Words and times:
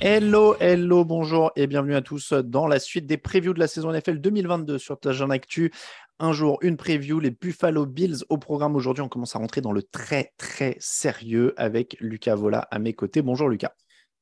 Hello, 0.00 0.54
hello, 0.60 1.04
bonjour 1.04 1.50
et 1.56 1.66
bienvenue 1.66 1.94
à 1.94 2.02
tous 2.02 2.32
dans 2.32 2.66
la 2.66 2.78
suite 2.78 3.06
des 3.06 3.16
previews 3.16 3.54
de 3.54 3.58
la 3.58 3.68
saison 3.68 3.90
NFL 3.92 4.18
2022 4.18 4.78
sur 4.78 5.00
Tajan 5.00 5.30
Actu. 5.30 5.72
Un 6.18 6.32
jour, 6.32 6.58
une 6.62 6.76
preview, 6.76 7.20
les 7.20 7.30
Buffalo 7.30 7.86
Bills 7.86 8.18
au 8.28 8.36
programme 8.36 8.76
aujourd'hui. 8.76 9.02
On 9.02 9.08
commence 9.08 9.34
à 9.34 9.38
rentrer 9.38 9.60
dans 9.60 9.72
le 9.72 9.82
très, 9.82 10.32
très 10.36 10.76
sérieux 10.80 11.54
avec 11.56 11.96
Lucas 12.00 12.34
Vola 12.34 12.68
à 12.70 12.78
mes 12.78 12.92
côtés. 12.92 13.22
Bonjour 13.22 13.48
Lucas. 13.48 13.72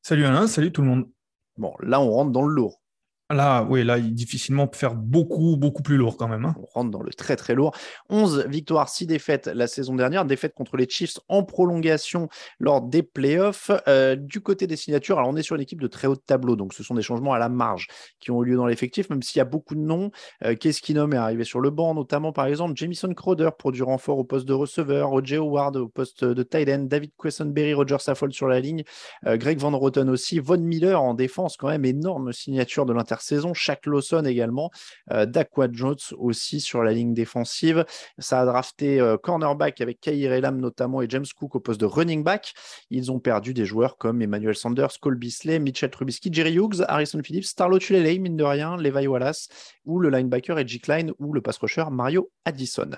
Salut 0.02 0.24
Alain, 0.24 0.46
salut 0.46 0.70
tout 0.70 0.82
le 0.82 0.88
monde. 0.88 1.10
Bon, 1.58 1.74
là, 1.80 2.00
on 2.00 2.10
rentre 2.10 2.30
dans 2.30 2.42
le 2.42 2.54
lourd. 2.54 2.80
Là, 3.28 3.66
oui, 3.68 3.82
là, 3.82 3.98
il 3.98 4.14
difficilement 4.14 4.68
peut 4.68 4.78
faire 4.78 4.94
beaucoup, 4.94 5.56
beaucoup 5.56 5.82
plus 5.82 5.96
lourd 5.96 6.16
quand 6.16 6.28
même. 6.28 6.44
hein. 6.44 6.54
On 6.60 6.66
rentre 6.66 6.90
dans 6.92 7.02
le 7.02 7.12
très 7.12 7.34
très 7.34 7.56
lourd. 7.56 7.74
11 8.08 8.46
victoires, 8.46 8.88
6 8.88 9.06
défaites 9.08 9.48
la 9.48 9.66
saison 9.66 9.96
dernière. 9.96 10.24
Défaite 10.24 10.54
contre 10.54 10.76
les 10.76 10.88
Chiefs 10.88 11.18
en 11.28 11.42
prolongation 11.42 12.28
lors 12.60 12.82
des 12.82 13.02
playoffs. 13.02 13.72
Euh, 13.88 14.14
du 14.14 14.40
côté 14.40 14.68
des 14.68 14.76
signatures, 14.76 15.18
alors 15.18 15.30
on 15.30 15.36
est 15.36 15.42
sur 15.42 15.56
une 15.56 15.62
équipe 15.62 15.80
de 15.80 15.88
très 15.88 16.06
haut 16.06 16.14
de 16.14 16.20
tableau, 16.20 16.54
donc 16.54 16.72
ce 16.72 16.84
sont 16.84 16.94
des 16.94 17.02
changements 17.02 17.32
à 17.32 17.40
la 17.40 17.48
marge 17.48 17.88
qui 18.20 18.30
ont 18.30 18.44
eu 18.44 18.50
lieu 18.50 18.56
dans 18.56 18.66
l'effectif, 18.66 19.10
même 19.10 19.22
s'il 19.22 19.38
y 19.38 19.42
a 19.42 19.44
beaucoup 19.44 19.74
de 19.74 19.80
noms. 19.80 20.12
Euh, 20.44 20.54
Case 20.54 20.78
Keenum 20.80 21.12
est 21.12 21.16
arrivé 21.16 21.42
sur 21.42 21.58
le 21.58 21.70
banc, 21.70 21.94
notamment 21.94 22.32
par 22.32 22.46
exemple 22.46 22.76
Jamison 22.76 23.12
Crowder 23.12 23.50
pour 23.58 23.72
du 23.72 23.82
renfort 23.82 24.18
au 24.18 24.24
poste 24.24 24.46
de 24.46 24.52
receveur, 24.54 25.12
O.J. 25.12 25.34
Howard 25.36 25.76
au 25.76 25.88
poste 25.88 26.24
de 26.24 26.42
tight 26.44 26.68
end, 26.68 26.84
David 26.84 27.10
Quessenberry, 27.20 27.74
Roger 27.74 27.98
Saffold 27.98 28.32
sur 28.32 28.46
la 28.46 28.60
ligne, 28.60 28.84
euh, 29.26 29.36
Greg 29.36 29.58
Van 29.58 29.76
Roten 29.76 30.08
aussi, 30.10 30.38
Von 30.38 30.58
Miller 30.58 31.02
en 31.02 31.14
défense, 31.14 31.56
quand 31.56 31.68
même 31.68 31.84
énorme 31.84 32.32
signature 32.32 32.86
de 32.86 32.92
l'intersaison, 33.16 33.54
Shaq 33.54 33.86
Lawson 33.86 34.24
également, 34.24 34.70
euh, 35.10 35.24
Dakwa 35.24 35.68
Jones 35.72 35.96
aussi 36.18 36.60
sur 36.60 36.82
la 36.82 36.92
ligne 36.92 37.14
défensive. 37.14 37.84
Ça 38.18 38.42
a 38.42 38.44
drafté 38.44 39.00
euh, 39.00 39.16
cornerback 39.16 39.80
avec 39.80 40.00
Kair 40.00 40.32
Elam 40.32 40.60
notamment 40.60 41.00
et 41.00 41.06
James 41.08 41.24
Cook 41.34 41.54
au 41.54 41.60
poste 41.60 41.80
de 41.80 41.86
running 41.86 42.22
back. 42.22 42.52
Ils 42.90 43.10
ont 43.10 43.18
perdu 43.18 43.54
des 43.54 43.64
joueurs 43.64 43.96
comme 43.96 44.20
Emmanuel 44.20 44.54
Sanders, 44.54 45.00
Cole 45.00 45.16
Beasley, 45.16 45.58
Mitchell 45.58 45.90
Trubisky, 45.90 46.30
Jerry 46.30 46.54
Hughes, 46.54 46.84
Harrison 46.88 47.20
Phillips, 47.22 47.46
Starlo 47.46 47.78
Tulele, 47.78 48.20
mine 48.20 48.36
de 48.36 48.44
rien, 48.44 48.76
Levi 48.76 49.06
Wallace 49.06 49.48
ou 49.86 49.98
le 49.98 50.10
linebacker 50.10 50.58
Edgy 50.58 50.80
Klein 50.80 51.08
ou 51.18 51.32
le 51.32 51.40
pass 51.40 51.56
rusher 51.56 51.84
Mario 51.90 52.30
Addison. 52.44 52.90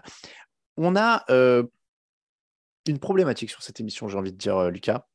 On 0.77 0.97
a 0.97 1.25
euh, 1.31 1.63
une 2.87 2.99
problématique 2.99 3.51
sur 3.51 3.63
cette 3.63 3.79
émission, 3.79 4.09
j'ai 4.09 4.19
envie 4.19 4.33
de 4.33 4.39
dire, 4.39 4.71
Lucas. 4.71 5.07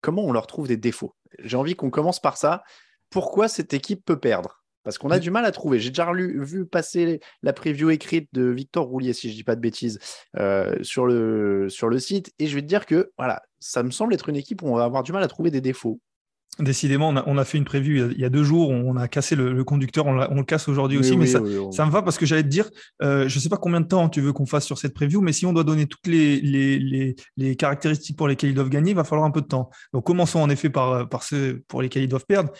Comment 0.00 0.22
on 0.22 0.32
leur 0.32 0.46
trouve 0.46 0.68
des 0.68 0.76
défauts? 0.76 1.16
J'ai 1.40 1.56
envie 1.56 1.74
qu'on 1.74 1.90
commence 1.90 2.20
par 2.20 2.36
ça. 2.36 2.62
Pourquoi 3.10 3.48
cette 3.48 3.72
équipe 3.74 4.04
peut 4.04 4.18
perdre 4.18 4.62
Parce 4.82 4.98
qu'on 4.98 5.10
a 5.10 5.18
du 5.18 5.30
mal 5.30 5.44
à 5.44 5.52
trouver. 5.52 5.78
J'ai 5.78 5.90
déjà 5.90 6.12
lu- 6.12 6.44
vu 6.44 6.66
passer 6.66 7.20
la 7.42 7.52
preview 7.52 7.90
écrite 7.90 8.28
de 8.32 8.44
Victor 8.44 8.86
Roulier, 8.86 9.12
si 9.12 9.28
je 9.28 9.32
ne 9.32 9.36
dis 9.36 9.44
pas 9.44 9.56
de 9.56 9.60
bêtises, 9.60 9.98
euh, 10.36 10.76
sur, 10.82 11.06
le, 11.06 11.68
sur 11.68 11.88
le 11.88 11.98
site. 11.98 12.32
Et 12.38 12.46
je 12.46 12.54
vais 12.54 12.62
te 12.62 12.66
dire 12.66 12.86
que 12.86 13.10
voilà, 13.18 13.42
ça 13.58 13.82
me 13.82 13.90
semble 13.90 14.14
être 14.14 14.28
une 14.28 14.36
équipe 14.36 14.62
où 14.62 14.68
on 14.68 14.76
va 14.76 14.84
avoir 14.84 15.02
du 15.02 15.12
mal 15.12 15.22
à 15.22 15.28
trouver 15.28 15.50
des 15.50 15.60
défauts. 15.60 16.00
Décidément, 16.58 17.10
on 17.10 17.16
a, 17.16 17.24
on 17.26 17.36
a 17.36 17.44
fait 17.44 17.58
une 17.58 17.66
preview 17.66 18.10
il 18.12 18.18
y 18.18 18.24
a, 18.24 18.30
deux 18.30 18.42
jours, 18.42 18.70
on 18.70 18.96
a 18.96 19.08
cassé 19.08 19.36
le, 19.36 19.52
le 19.52 19.62
conducteur, 19.62 20.06
on, 20.06 20.14
le 20.14 20.42
casse 20.42 20.68
aujourd'hui 20.68 20.96
aussi, 20.96 21.10
Oui, 21.10 21.16
mais 21.18 21.24
oui, 21.24 21.30
ça, 21.30 21.42
oui, 21.42 21.58
on- 21.58 21.70
ça 21.70 21.84
me 21.84 21.90
va 21.90 22.00
parce 22.00 22.16
que 22.16 22.24
j'allais 22.24 22.44
te 22.44 22.48
dire, 22.48 22.70
euh, 23.02 23.28
je 23.28 23.36
ne 23.36 23.40
sais 23.42 23.50
pas 23.50 23.58
combien 23.58 23.82
de 23.82 23.86
temps 23.86 24.08
tu 24.08 24.22
veux 24.22 24.32
qu'on 24.32 24.46
fasse 24.46 24.64
sur 24.64 24.78
cette 24.78 24.94
preview, 24.94 25.20
mais 25.20 25.34
si 25.34 25.44
on 25.44 25.52
doit 25.52 25.64
donner 25.64 25.84
toutes 25.84 26.06
les, 26.06 26.40
les, 26.40 26.78
les, 26.78 27.14
les 27.36 27.56
caractéristiques 27.56 28.16
pour 28.16 28.26
lesquelles 28.26 28.48
ils 28.48 28.54
doivent 28.54 28.70
gagner, 28.70 28.92
il 28.92 28.96
va 28.96 29.04
falloir 29.04 29.26
un 29.28 29.30
peu 29.32 29.42
de 29.42 29.48
temps. 29.48 29.68
Donc 29.92 30.06
commençons 30.06 30.40
en 30.40 30.48
effet 30.48 30.70
par, 30.70 31.06
par 31.10 31.24
ceux 31.24 31.62
pour 31.68 31.82
lesquels 31.82 32.04
ils 32.04 32.08
doivent 32.08 32.24
perdre, 32.26 32.50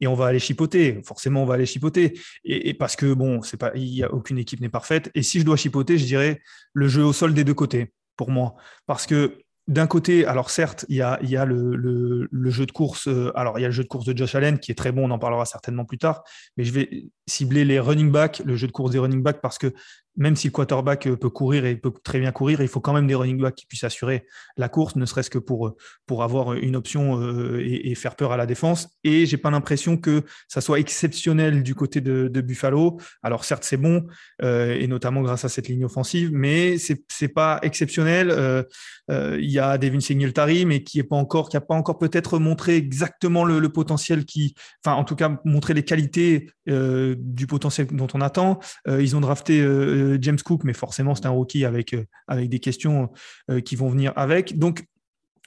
et 0.00 0.08
on 0.08 0.14
va 0.14 0.26
aller 0.26 0.40
chipoter. 0.40 1.00
Forcément, 1.06 1.44
on 1.44 1.46
va 1.46 1.54
aller 1.54 1.66
chipoter, 1.66 2.18
et, 2.44 2.70
et 2.70 2.74
parce 2.74 2.96
que 2.96 3.14
bon, 3.14 3.40
c'est 3.42 3.56
pas, 3.56 3.70
il 3.76 3.84
y 3.84 4.02
a 4.02 4.12
aucune 4.12 4.38
équipe 4.38 4.60
n'est 4.62 4.68
parfaite. 4.68 5.12
Et 5.14 5.22
si 5.22 5.38
je 5.38 5.44
dois 5.44 5.56
chipoter, 5.56 5.96
je 5.96 6.06
dirais 6.06 6.40
le 6.72 6.88
jeu 6.88 7.04
au 7.04 7.12
sol 7.12 7.32
des 7.34 7.44
deux 7.44 7.54
côtés 7.54 7.92
pour 8.16 8.32
moi, 8.32 8.56
parce 8.86 9.06
que 9.06 9.38
d'un 9.66 9.86
côté, 9.86 10.26
alors 10.26 10.50
certes, 10.50 10.84
il 10.88 10.96
y 10.96 11.02
a, 11.02 11.18
y 11.22 11.36
a 11.36 11.44
le, 11.46 11.74
le, 11.74 12.28
le 12.30 12.50
jeu 12.50 12.66
de 12.66 12.72
course. 12.72 13.08
euh, 13.08 13.32
alors, 13.34 13.58
il 13.58 13.62
y 13.62 13.64
a 13.64 13.68
le 13.68 13.72
jeu 13.72 13.82
de 13.82 13.88
course 13.88 14.04
de 14.04 14.16
Josh 14.16 14.34
Allen 14.34 14.58
qui 14.58 14.70
est 14.70 14.74
très 14.74 14.92
bon, 14.92 15.08
on 15.08 15.10
en 15.10 15.18
parlera 15.18 15.46
certainement 15.46 15.86
plus 15.86 15.98
tard. 15.98 16.22
Mais 16.56 16.64
je 16.64 16.72
vais 16.72 17.06
cibler 17.26 17.64
les 17.64 17.80
running 17.80 18.10
backs, 18.10 18.42
le 18.44 18.56
jeu 18.56 18.66
de 18.66 18.72
course 18.72 18.90
des 18.90 18.98
running 18.98 19.22
backs, 19.22 19.40
parce 19.40 19.58
que 19.58 19.72
même 20.16 20.36
si 20.36 20.48
le 20.48 20.52
quarterback 20.52 21.06
euh, 21.06 21.16
peut 21.16 21.30
courir 21.30 21.64
et 21.64 21.76
peut 21.76 21.92
très 22.02 22.20
bien 22.20 22.32
courir, 22.32 22.60
il 22.60 22.68
faut 22.68 22.80
quand 22.80 22.92
même 22.92 23.06
des 23.06 23.14
running 23.14 23.40
backs 23.40 23.54
qui 23.54 23.66
puissent 23.66 23.84
assurer 23.84 24.26
la 24.56 24.68
course, 24.68 24.96
ne 24.96 25.06
serait-ce 25.06 25.30
que 25.30 25.38
pour, 25.38 25.68
euh, 25.68 25.76
pour 26.06 26.22
avoir 26.22 26.54
une 26.54 26.76
option 26.76 27.20
euh, 27.20 27.60
et, 27.64 27.94
faire 27.94 28.16
peur 28.16 28.32
à 28.32 28.36
la 28.36 28.46
défense. 28.46 28.88
Et 29.04 29.24
j'ai 29.26 29.36
pas 29.36 29.50
l'impression 29.50 29.96
que 29.96 30.24
ça 30.48 30.60
soit 30.60 30.80
exceptionnel 30.80 31.62
du 31.62 31.74
côté 31.74 32.00
de, 32.00 32.28
Buffalo. 32.40 32.98
Alors 33.22 33.44
certes, 33.44 33.64
c'est 33.64 33.76
bon, 33.76 34.06
euh, 34.42 34.74
et 34.74 34.86
notamment 34.86 35.22
grâce 35.22 35.44
à 35.44 35.48
cette 35.48 35.68
ligne 35.68 35.84
offensive, 35.84 36.30
mais 36.32 36.76
c'est 36.78 37.04
c'est 37.08 37.28
pas 37.28 37.58
exceptionnel. 37.62 38.30
Euh, 38.30 38.62
euh, 39.10 39.38
il 39.40 39.50
y 39.50 39.58
a 39.58 39.76
Devin 39.78 40.00
Singletary, 40.00 40.64
mais 40.64 40.82
qui 40.82 40.98
est 40.98 41.04
pas 41.04 41.16
encore, 41.16 41.48
qui 41.48 41.58
pas 41.58 41.74
encore 41.74 41.98
peut-être 41.98 42.38
montré 42.38 42.76
exactement 42.76 43.44
le, 43.44 43.58
le 43.58 43.68
potentiel 43.68 44.24
qui, 44.24 44.54
enfin 44.84 44.96
en 44.96 45.04
tout 45.04 45.16
cas 45.16 45.38
montré 45.44 45.74
les 45.74 45.84
qualités 45.84 46.50
euh, 46.68 47.14
du 47.18 47.46
potentiel 47.46 47.86
dont 47.88 48.06
on 48.14 48.20
attend. 48.20 48.58
Euh, 48.88 49.02
ils 49.02 49.16
ont 49.16 49.20
drafté 49.20 49.60
euh, 50.04 50.18
James 50.20 50.38
Cook, 50.38 50.64
mais 50.64 50.72
forcément 50.72 51.14
c'est 51.14 51.26
un 51.26 51.30
rookie 51.30 51.64
avec 51.64 51.94
euh, 51.94 52.04
avec 52.28 52.48
des 52.48 52.60
questions 52.60 53.10
euh, 53.50 53.60
qui 53.60 53.76
vont 53.76 53.88
venir 53.88 54.12
avec. 54.16 54.58
Donc 54.58 54.84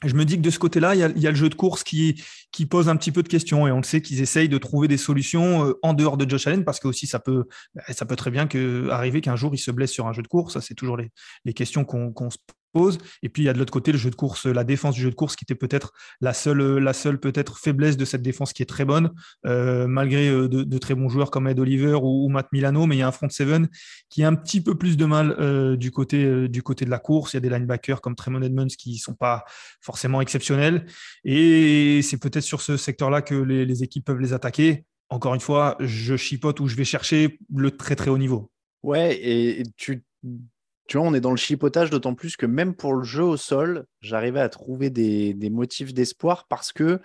je 0.03 0.13
me 0.13 0.25
dis 0.25 0.37
que 0.37 0.41
de 0.41 0.49
ce 0.51 0.59
côté-là, 0.59 0.93
il 0.93 0.99
y, 0.99 1.03
a, 1.03 1.09
il 1.09 1.19
y 1.19 1.25
a 1.25 1.31
le 1.31 1.35
jeu 1.35 1.49
de 1.49 1.55
course 1.55 1.83
qui, 1.83 2.23
qui 2.51 2.67
pose 2.67 2.87
un 2.87 2.95
petit 2.95 3.11
peu 3.11 3.23
de 3.23 3.27
questions 3.27 3.67
et 3.67 3.71
on 3.71 3.77
le 3.77 3.83
sait 3.83 3.99
qu'ils 3.99 4.21
essayent 4.21 4.49
de 4.49 4.59
trouver 4.59 4.87
des 4.87 4.97
solutions 4.97 5.73
en 5.81 5.93
dehors 5.93 6.17
de 6.17 6.29
Josh 6.29 6.45
Allen 6.45 6.63
parce 6.63 6.79
que 6.79 6.87
aussi 6.87 7.07
ça 7.07 7.17
peut, 7.17 7.45
ça 7.89 8.05
peut 8.05 8.15
très 8.15 8.29
bien 8.29 8.45
que, 8.45 8.89
arriver 8.89 9.21
qu'un 9.21 9.35
jour 9.35 9.55
il 9.55 9.57
se 9.57 9.71
blesse 9.71 9.91
sur 9.91 10.05
un 10.05 10.13
jeu 10.13 10.21
de 10.21 10.27
course. 10.27 10.53
Ça, 10.53 10.61
c'est 10.61 10.75
toujours 10.75 10.97
les, 10.97 11.09
les 11.45 11.53
questions 11.53 11.83
qu'on 11.83 12.11
qu'on 12.13 12.29
se 12.29 12.37
pose. 12.71 12.97
Et 13.23 13.29
puis 13.29 13.43
il 13.43 13.45
y 13.45 13.49
a 13.49 13.53
de 13.53 13.59
l'autre 13.59 13.73
côté 13.73 13.91
le 13.91 13.97
jeu 13.97 14.09
de 14.09 14.15
course, 14.15 14.45
la 14.45 14.63
défense 14.63 14.95
du 14.95 15.01
jeu 15.01 15.09
de 15.09 15.15
course 15.15 15.35
qui 15.35 15.43
était 15.43 15.55
peut-être 15.55 15.91
la 16.21 16.33
seule, 16.33 16.77
la 16.77 16.93
seule 16.93 17.19
peut-être 17.19 17.57
faiblesse 17.57 17.97
de 17.97 18.05
cette 18.05 18.21
défense 18.21 18.53
qui 18.53 18.63
est 18.63 18.67
très 18.67 18.85
bonne, 18.85 19.11
euh, 19.45 19.87
malgré 19.87 20.29
euh, 20.29 20.47
de, 20.47 20.77
très 20.77 20.95
bons 20.95 21.09
joueurs 21.09 21.31
comme 21.31 21.47
Ed 21.47 21.59
Oliver 21.59 21.97
ou, 22.01 22.29
Matt 22.29 22.47
Milano. 22.51 22.85
Mais 22.85 22.95
il 22.95 22.99
y 22.99 23.01
a 23.01 23.07
un 23.07 23.11
front 23.11 23.29
seven 23.29 23.67
qui 24.09 24.23
a 24.23 24.27
un 24.27 24.35
petit 24.35 24.61
peu 24.61 24.75
plus 24.75 24.97
de 24.97 25.05
mal 25.05 25.35
euh, 25.39 25.75
du, 25.75 25.91
côté, 25.91 26.23
euh, 26.23 26.47
du 26.47 26.63
côté 26.63 26.85
de 26.85 26.89
la 26.89 26.99
course. 26.99 27.33
Il 27.33 27.37
y 27.37 27.39
a 27.39 27.41
des 27.41 27.49
linebackers 27.49 28.01
comme 28.01 28.15
Tremont 28.15 28.41
Edmonds 28.41 28.67
qui 28.67 28.97
sont 28.97 29.15
pas 29.15 29.43
forcément 29.81 30.21
exceptionnels. 30.21 30.85
Et 31.23 32.01
c'est 32.03 32.17
peut-être 32.17 32.43
sur 32.43 32.61
ce 32.61 32.77
secteur-là 32.77 33.21
que 33.21 33.35
les, 33.35 33.65
les 33.65 33.83
équipes 33.83 34.05
peuvent 34.05 34.19
les 34.19 34.33
attaquer. 34.33 34.85
Encore 35.09 35.33
une 35.33 35.41
fois, 35.41 35.77
je 35.79 36.17
chipote 36.17 36.59
ou 36.59 36.67
je 36.67 36.75
vais 36.75 36.83
chercher 36.83 37.39
le 37.55 37.71
très 37.71 37.95
très 37.95 38.09
haut 38.09 38.17
niveau. 38.17 38.51
Ouais, 38.83 39.17
et 39.21 39.63
tu, 39.77 40.03
tu 40.87 40.97
vois, 40.97 41.05
on 41.05 41.13
est 41.13 41.21
dans 41.21 41.31
le 41.31 41.37
chipotage, 41.37 41.89
d'autant 41.89 42.15
plus 42.15 42.37
que 42.37 42.45
même 42.45 42.73
pour 42.73 42.93
le 42.93 43.03
jeu 43.03 43.23
au 43.23 43.37
sol, 43.37 43.85
j'arrivais 44.01 44.39
à 44.39 44.49
trouver 44.49 44.89
des, 44.89 45.33
des 45.33 45.49
motifs 45.49 45.93
d'espoir 45.93 46.47
parce 46.47 46.71
que, 46.71 47.01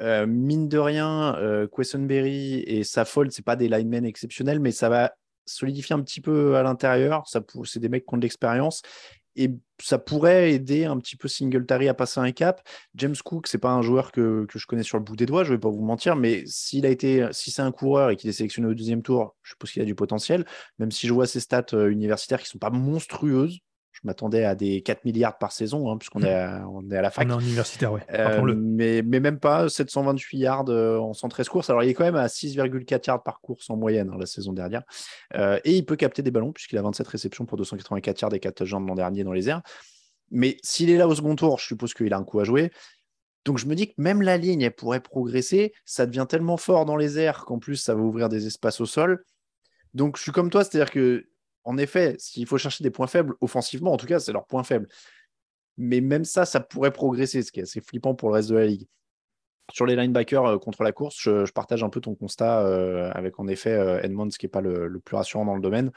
euh, 0.00 0.26
mine 0.26 0.68
de 0.68 0.78
rien, 0.78 1.36
euh, 1.36 1.66
et 1.66 2.84
Saffold, 2.84 3.32
ce 3.32 3.42
pas 3.42 3.56
des 3.56 3.68
linemen 3.68 4.04
exceptionnels, 4.04 4.60
mais 4.60 4.70
ça 4.70 4.88
va 4.88 5.12
solidifier 5.44 5.94
un 5.94 6.02
petit 6.02 6.20
peu 6.20 6.56
à 6.56 6.62
l'intérieur. 6.62 7.24
C'est 7.64 7.78
des 7.78 7.88
mecs 7.88 8.06
qui 8.06 8.14
ont 8.14 8.18
de 8.18 8.22
l'expérience. 8.22 8.82
Et 9.38 9.52
ça 9.80 9.98
pourrait 9.98 10.52
aider 10.52 10.84
un 10.84 10.98
petit 10.98 11.16
peu 11.16 11.28
Singletary 11.28 11.88
à 11.88 11.94
passer 11.94 12.18
un 12.18 12.32
cap. 12.32 12.66
James 12.96 13.14
Cook, 13.24 13.46
c'est 13.46 13.58
pas 13.58 13.70
un 13.70 13.82
joueur 13.82 14.10
que, 14.10 14.46
je 14.52 14.66
connais 14.66 14.82
sur 14.82 14.98
le 14.98 15.04
bout 15.04 15.14
des 15.14 15.26
doigts, 15.26 15.44
je 15.44 15.52
vais 15.52 15.60
pas 15.60 15.68
vous 15.68 15.84
mentir, 15.84 16.16
mais 16.16 16.42
s'il 16.46 16.84
a 16.84 16.88
été, 16.88 17.28
si 17.30 17.52
c'est 17.52 17.62
un 17.62 17.70
coureur 17.70 18.10
et 18.10 18.16
qu'il 18.16 18.28
est 18.28 18.32
sélectionné 18.32 18.68
au 18.68 18.74
deuxième 18.74 19.02
tour, 19.02 19.36
je 19.42 19.52
suppose 19.52 19.70
qu'il 19.70 19.80
a 19.80 19.84
du 19.84 19.94
potentiel. 19.94 20.44
Même 20.80 20.90
si 20.90 21.06
je 21.06 21.12
vois 21.12 21.28
ses 21.28 21.38
stats 21.40 21.66
euh, 21.74 21.88
universitaires 21.90 22.40
qui 22.42 22.48
sont 22.48 22.58
pas 22.58 22.70
monstrueuses, 22.70 23.60
je 24.00 24.06
m'attendais 24.06 24.44
à 24.44 24.54
des 24.54 24.80
4 24.80 25.04
milliards 25.04 25.38
par 25.38 25.50
saison, 25.50 25.90
hein, 25.90 25.96
puisqu'on 25.96 26.22
est, 26.22 26.32
à, 26.32 26.64
on 26.68 26.88
est 26.88 26.96
à 26.96 27.02
la 27.02 27.10
fac. 27.10 27.26
On 27.26 27.30
est 27.30 27.34
en 27.34 27.40
universitaire, 27.40 27.92
oui. 27.92 28.00
Euh, 28.12 28.54
mais, 28.56 29.02
mais, 29.02 29.18
même 29.18 29.40
pas 29.40 29.68
728 29.68 30.38
yards 30.38 30.64
euh, 30.68 30.98
en 30.98 31.14
113 31.14 31.48
courses. 31.48 31.68
Alors, 31.68 31.82
il 31.82 31.88
est 31.88 31.94
quand 31.94 32.04
même 32.04 32.14
à 32.14 32.26
6,4 32.26 33.06
yards 33.08 33.22
par 33.24 33.40
course 33.40 33.68
en 33.70 33.76
moyenne 33.76 34.10
hein, 34.12 34.16
la 34.18 34.26
saison 34.26 34.52
dernière. 34.52 34.82
Euh, 35.34 35.58
et 35.64 35.76
il 35.76 35.84
peut 35.84 35.96
capter 35.96 36.22
des 36.22 36.30
ballons, 36.30 36.52
puisqu'il 36.52 36.78
a 36.78 36.82
27 36.82 37.08
réceptions 37.08 37.44
pour 37.44 37.58
284 37.58 38.20
yards 38.20 38.34
et 38.34 38.40
4 38.40 38.54
touchdowns 38.54 38.86
l'an 38.86 38.94
dernier 38.94 39.24
dans 39.24 39.32
les 39.32 39.48
airs. 39.48 39.62
Mais 40.30 40.58
s'il 40.62 40.90
est 40.90 40.96
là 40.96 41.08
au 41.08 41.14
second 41.14 41.34
tour, 41.34 41.58
je 41.58 41.66
suppose 41.66 41.92
qu'il 41.92 42.12
a 42.12 42.18
un 42.18 42.24
coup 42.24 42.38
à 42.38 42.44
jouer. 42.44 42.70
Donc 43.44 43.58
je 43.58 43.66
me 43.66 43.74
dis 43.74 43.88
que 43.88 43.94
même 43.96 44.22
la 44.22 44.36
ligne, 44.36 44.62
elle 44.62 44.74
pourrait 44.74 45.00
progresser. 45.00 45.72
Ça 45.84 46.06
devient 46.06 46.26
tellement 46.28 46.56
fort 46.56 46.84
dans 46.84 46.96
les 46.96 47.18
airs 47.18 47.46
qu'en 47.46 47.58
plus, 47.58 47.76
ça 47.76 47.94
va 47.94 48.00
ouvrir 48.02 48.28
des 48.28 48.46
espaces 48.46 48.80
au 48.80 48.86
sol. 48.86 49.24
Donc 49.94 50.18
je 50.18 50.22
suis 50.22 50.32
comme 50.32 50.50
toi, 50.50 50.64
c'est-à-dire 50.64 50.90
que 50.92 51.26
en 51.68 51.76
effet, 51.76 52.16
s'il 52.18 52.46
faut 52.46 52.56
chercher 52.56 52.82
des 52.82 52.90
points 52.90 53.06
faibles, 53.06 53.34
offensivement, 53.42 53.92
en 53.92 53.98
tout 53.98 54.06
cas, 54.06 54.18
c'est 54.18 54.32
leur 54.32 54.46
point 54.46 54.64
faible. 54.64 54.88
Mais 55.76 56.00
même 56.00 56.24
ça, 56.24 56.46
ça 56.46 56.60
pourrait 56.60 56.92
progresser, 56.92 57.42
ce 57.42 57.52
qui 57.52 57.60
est 57.60 57.64
assez 57.64 57.82
flippant 57.82 58.14
pour 58.14 58.30
le 58.30 58.36
reste 58.36 58.48
de 58.48 58.56
la 58.56 58.64
ligue. 58.64 58.86
Sur 59.70 59.84
les 59.84 59.94
linebackers 59.94 60.46
euh, 60.46 60.58
contre 60.58 60.82
la 60.82 60.92
course, 60.92 61.16
je, 61.20 61.44
partage 61.52 61.84
un 61.84 61.90
peu 61.90 62.00
ton 62.00 62.14
constat 62.14 62.62
euh, 62.62 63.10
avec 63.12 63.38
en 63.38 63.48
effet 63.48 63.74
euh, 63.74 64.00
Edmonds, 64.00 64.30
qui 64.30 64.46
n'est 64.46 64.50
pas 64.50 64.62
le, 64.62 64.98
plus 64.98 65.14
rassurant 65.14 65.44
dans 65.44 65.56
le 65.56 65.60
domaine. 65.60 65.92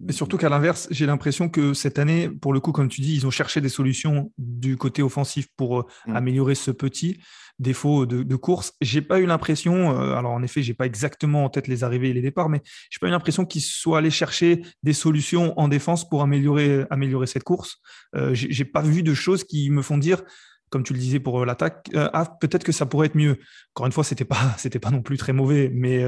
Mais 0.00 0.12
surtout 0.12 0.38
qu'à 0.38 0.48
l'inverse, 0.48 0.88
j'ai 0.90 1.06
l'impression 1.06 1.48
que 1.48 1.74
cette 1.74 1.98
année, 1.98 2.28
pour 2.28 2.52
le 2.52 2.60
coup, 2.60 2.72
comme 2.72 2.88
tu 2.88 3.00
dis, 3.00 3.14
ils 3.14 3.26
ont 3.26 3.30
cherché 3.30 3.60
des 3.60 3.68
solutions 3.68 4.32
du 4.38 4.76
côté 4.76 5.02
offensif 5.02 5.48
pour 5.56 5.86
mm. 6.06 6.16
améliorer 6.16 6.54
ce 6.54 6.70
petit 6.70 7.18
défaut 7.58 8.06
de, 8.06 8.22
de 8.22 8.36
course. 8.36 8.72
J'ai 8.80 9.02
pas 9.02 9.18
eu 9.18 9.26
l'impression, 9.26 9.90
euh, 9.90 10.14
alors 10.14 10.32
en 10.32 10.42
effet, 10.42 10.62
j'ai 10.62 10.74
pas 10.74 10.86
exactement 10.86 11.44
en 11.44 11.50
tête 11.50 11.66
les 11.66 11.84
arrivées 11.84 12.10
et 12.10 12.12
les 12.12 12.22
départs, 12.22 12.48
mais 12.48 12.62
j'ai 12.90 12.98
pas 13.00 13.08
eu 13.08 13.10
l'impression 13.10 13.44
qu'ils 13.44 13.62
soient 13.62 13.98
allés 13.98 14.10
chercher 14.10 14.62
des 14.82 14.92
solutions 14.92 15.58
en 15.58 15.68
défense 15.68 16.08
pour 16.08 16.22
améliorer, 16.22 16.86
améliorer 16.90 17.26
cette 17.26 17.44
course. 17.44 17.78
Euh, 18.14 18.30
j'ai 18.32 18.64
pas 18.64 18.82
vu 18.82 19.02
de 19.02 19.14
choses 19.14 19.44
qui 19.44 19.70
me 19.70 19.82
font 19.82 19.98
dire 19.98 20.22
comme 20.70 20.82
tu 20.82 20.92
le 20.92 20.98
disais 20.98 21.20
pour 21.20 21.40
euh, 21.40 21.44
l'attaque, 21.44 21.88
euh, 21.94 22.08
ah, 22.12 22.36
peut-être 22.40 22.64
que 22.64 22.72
ça 22.72 22.86
pourrait 22.86 23.06
être 23.06 23.14
mieux. 23.14 23.38
Encore 23.74 23.86
une 23.86 23.92
fois, 23.92 24.04
c'était 24.04 24.24
pas, 24.24 24.36
c'était 24.58 24.78
pas 24.78 24.90
non 24.90 25.02
plus 25.02 25.16
très 25.16 25.32
mauvais, 25.32 25.70
mais 25.72 26.02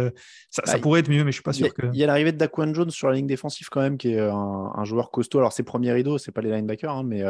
ça, 0.51 0.63
ça, 0.65 0.75
bah, 0.75 0.79
pourrait 0.81 1.01
être 1.01 1.11
mieux, 1.11 1.25
mais 1.25 1.33
je 1.33 1.37
suis 1.37 1.43
pas 1.43 1.53
sûr 1.53 1.73
que. 1.73 1.87
Il 1.93 1.99
y 1.99 2.05
a 2.05 2.07
l'arrivée 2.07 2.33
de 2.33 2.39
Daquan 2.39 2.73
Jones 2.75 2.91
sur 2.91 3.09
la 3.09 3.15
ligne 3.15 3.27
défensive 3.27 3.69
quand 3.71 3.81
même, 3.81 3.99
qui 3.99 4.13
est 4.13 4.21
un, 4.21 4.85
joueur 4.85 5.11
costaud. 5.11 5.39
Alors 5.39 5.53
ses 5.53 5.63
premiers 5.63 5.93
rideaux, 5.93 6.19
c'est 6.19 6.33
pas 6.33 6.41
les 6.41 6.51
linebackers, 6.51 6.93
hein, 6.93 7.05
mais 7.05 7.23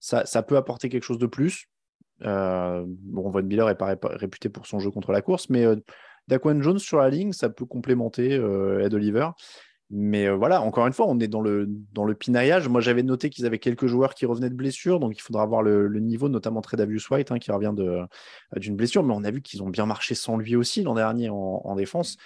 ça, 0.00 0.26
ça, 0.26 0.42
peut 0.42 0.56
apporter 0.56 0.88
quelque 0.88 1.04
chose 1.04 1.18
de 1.18 1.26
plus. 1.26 1.68
Euh, 2.24 2.84
bon, 2.86 3.30
Von 3.30 3.42
Miller 3.42 3.68
est 3.68 3.76
pas 3.76 3.96
réputé 4.02 4.48
pour 4.48 4.66
son 4.66 4.78
jeu 4.78 4.90
contre 4.90 5.12
la 5.12 5.22
course, 5.22 5.48
mais 5.50 5.64
euh, 5.64 5.76
Daquan 6.28 6.60
Jones 6.62 6.78
sur 6.78 6.98
la 6.98 7.10
ligne, 7.10 7.32
ça 7.32 7.48
peut 7.48 7.64
complémenter 7.64 8.34
euh, 8.34 8.84
Ed 8.84 8.94
Oliver. 8.94 9.28
Mais 9.94 10.26
voilà, 10.30 10.62
encore 10.62 10.86
une 10.86 10.94
fois, 10.94 11.06
on 11.06 11.20
est 11.20 11.28
dans 11.28 11.42
le, 11.42 11.66
dans 11.92 12.04
le 12.04 12.14
pinaillage. 12.14 12.66
Moi, 12.66 12.80
j'avais 12.80 13.02
noté 13.02 13.28
qu'ils 13.28 13.44
avaient 13.44 13.58
quelques 13.58 13.84
joueurs 13.84 14.14
qui 14.14 14.24
revenaient 14.24 14.48
de 14.48 14.54
blessures, 14.54 14.98
donc 14.98 15.14
il 15.18 15.20
faudra 15.20 15.44
voir 15.44 15.62
le, 15.62 15.86
niveau, 16.00 16.30
notamment 16.30 16.62
Tredavious 16.62 17.02
White, 17.10 17.30
hein, 17.30 17.38
qui 17.38 17.52
revient 17.52 17.74
d'une 18.56 18.74
blessure. 18.74 19.02
Mais 19.02 19.12
on 19.14 19.22
a 19.22 19.30
vu 19.30 19.42
qu'ils 19.42 19.62
ont 19.62 19.68
bien 19.68 19.84
marché 19.84 20.14
sans 20.14 20.38
lui 20.38 20.56
aussi 20.56 20.82
l'an 20.82 20.94
dernier 20.94 21.28
en, 21.28 21.76
défense. 21.76 22.16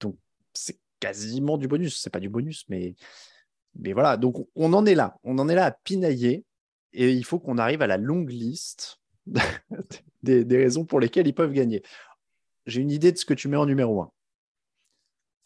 Donc, 0.00 0.16
c'est 0.52 0.80
quasiment 0.98 1.58
du 1.58 1.68
bonus. 1.68 1.96
C'est 2.02 2.10
pas 2.10 2.18
du 2.18 2.28
bonus, 2.28 2.64
mais, 2.68 2.96
mais 3.78 3.92
voilà. 3.92 4.16
Donc, 4.16 4.44
on 4.56 4.72
en 4.72 4.84
est 4.84 4.96
là. 4.96 5.16
On 5.22 5.38
en 5.38 5.48
est 5.48 5.54
là 5.54 5.66
à 5.66 5.70
pinailler. 5.70 6.44
Et 6.92 7.12
il 7.12 7.24
faut 7.24 7.38
qu'on 7.38 7.56
arrive 7.56 7.82
à 7.82 7.86
la 7.86 7.98
longue 7.98 8.30
liste 8.30 8.98
des, 10.24 10.44
raisons 10.50 10.84
pour 10.84 10.98
lesquelles 10.98 11.28
ils 11.28 11.34
peuvent 11.34 11.52
gagner. 11.52 11.84
J'ai 12.66 12.80
une 12.80 12.90
idée 12.90 13.12
de 13.12 13.16
ce 13.16 13.24
que 13.24 13.34
tu 13.34 13.46
mets 13.46 13.56
en 13.56 13.66
numéro 13.66 14.02
1. 14.02 14.10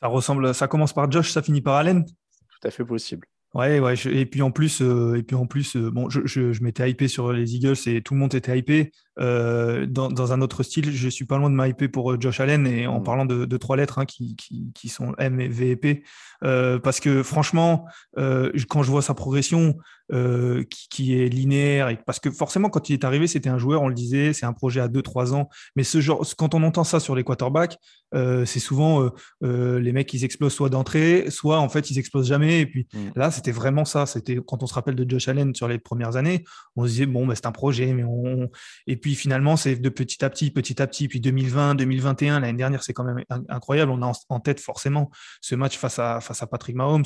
Ça 0.00 0.08
ressemble, 0.08 0.54
ça 0.54 0.68
commence 0.68 0.92
par 0.92 1.10
Josh, 1.10 1.30
ça 1.30 1.42
finit 1.42 1.62
par 1.62 1.76
Allen. 1.76 2.04
Tout 2.04 2.68
à 2.68 2.70
fait 2.70 2.84
possible. 2.84 3.26
Ouais, 3.54 3.80
ouais. 3.80 3.94
et 4.06 4.26
puis 4.26 4.42
en 4.42 4.50
plus, 4.50 4.82
euh, 4.82 5.16
et 5.16 5.22
puis 5.22 5.36
en 5.36 5.46
plus, 5.46 5.76
euh, 5.76 5.90
bon, 5.90 6.10
je, 6.10 6.26
je, 6.26 6.62
m'étais 6.62 6.90
hypé 6.90 7.08
sur 7.08 7.32
les 7.32 7.54
Eagles 7.54 7.76
et 7.86 8.02
tout 8.02 8.12
le 8.12 8.20
monde 8.20 8.34
était 8.34 8.58
hypé. 8.58 8.92
Euh, 9.18 9.86
dans, 9.86 10.32
un 10.32 10.40
autre 10.40 10.62
style, 10.62 10.92
je 10.92 11.08
suis 11.08 11.24
pas 11.24 11.38
loin 11.38 11.48
de 11.48 11.54
m'hyper 11.54 11.90
pour 11.90 12.20
Josh 12.20 12.40
Allen 12.40 12.66
et 12.66 12.86
en 12.86 13.00
mm. 13.00 13.04
parlant 13.04 13.24
de, 13.24 13.56
trois 13.56 13.76
lettres 13.76 13.98
hein, 13.98 14.04
qui, 14.04 14.36
qui, 14.36 14.88
sont 14.88 15.14
M 15.18 15.40
et 15.40 15.48
V 15.48 15.70
et 15.70 15.76
P, 15.76 16.02
parce 16.40 17.00
que 17.00 17.22
franchement, 17.22 17.86
quand 18.16 18.82
je 18.82 18.90
vois 18.90 19.02
sa 19.02 19.14
progression 19.14 19.76
qui, 20.10 20.88
qui, 20.90 21.20
est 21.20 21.28
linéaire, 21.28 21.88
et 21.88 21.96
parce 21.96 22.20
que 22.20 22.30
forcément 22.30 22.68
quand 22.68 22.88
il 22.90 22.92
est 22.92 23.04
arrivé, 23.04 23.26
c'était 23.26 23.48
un 23.48 23.58
joueur, 23.58 23.82
on 23.82 23.88
le 23.88 23.94
disait, 23.94 24.32
c'est 24.32 24.46
un 24.46 24.52
projet 24.52 24.80
à 24.80 24.88
2-3 24.88 25.32
ans, 25.32 25.48
mais 25.74 25.82
ce 25.82 26.00
genre, 26.00 26.24
quand 26.36 26.54
on 26.54 26.62
entend 26.62 26.84
ça 26.84 27.00
sur 27.00 27.14
les 27.14 27.24
quarterbacks, 27.24 27.78
c'est 28.12 28.60
souvent 28.60 29.10
les 29.42 29.92
mecs 29.92 30.12
ils 30.12 30.24
explosent 30.24 30.54
soit 30.54 30.68
d'entrée, 30.68 31.30
soit 31.30 31.58
en 31.58 31.68
fait 31.68 31.90
ils 31.90 31.98
explosent 31.98 32.28
jamais. 32.28 32.60
Et 32.60 32.66
puis 32.66 32.86
mm. 32.92 33.10
là, 33.16 33.30
c'était 33.30 33.52
vraiment 33.52 33.84
ça. 33.84 34.06
C'était 34.06 34.38
quand 34.44 34.62
on 34.62 34.66
se 34.66 34.74
rappelle 34.74 34.94
de 34.94 35.08
Josh 35.08 35.28
Allen 35.28 35.54
sur 35.54 35.68
les 35.68 35.78
premières 35.78 36.16
années, 36.16 36.44
on 36.76 36.84
se 36.84 36.90
disait 36.90 37.06
bon, 37.06 37.26
bah, 37.26 37.34
c'est 37.34 37.46
un 37.46 37.52
projet, 37.52 37.92
mais 37.92 38.04
on. 38.04 38.50
Et 38.86 38.96
puis 38.96 39.05
finalement, 39.14 39.56
c'est 39.56 39.76
de 39.76 39.88
petit 39.88 40.24
à 40.24 40.30
petit, 40.30 40.50
petit 40.50 40.80
à 40.80 40.86
petit. 40.86 41.08
Puis 41.08 41.20
2020, 41.20 41.74
2021, 41.76 42.40
l'année 42.40 42.58
dernière, 42.58 42.82
c'est 42.82 42.92
quand 42.92 43.04
même 43.04 43.22
incroyable. 43.48 43.90
On 43.92 44.02
a 44.02 44.12
en 44.28 44.40
tête 44.40 44.60
forcément 44.60 45.10
ce 45.40 45.54
match 45.54 45.76
face 45.76 45.98
à 45.98 46.20
face 46.20 46.42
à 46.42 46.46
Patrick 46.46 46.76
Mahomes. 46.76 47.04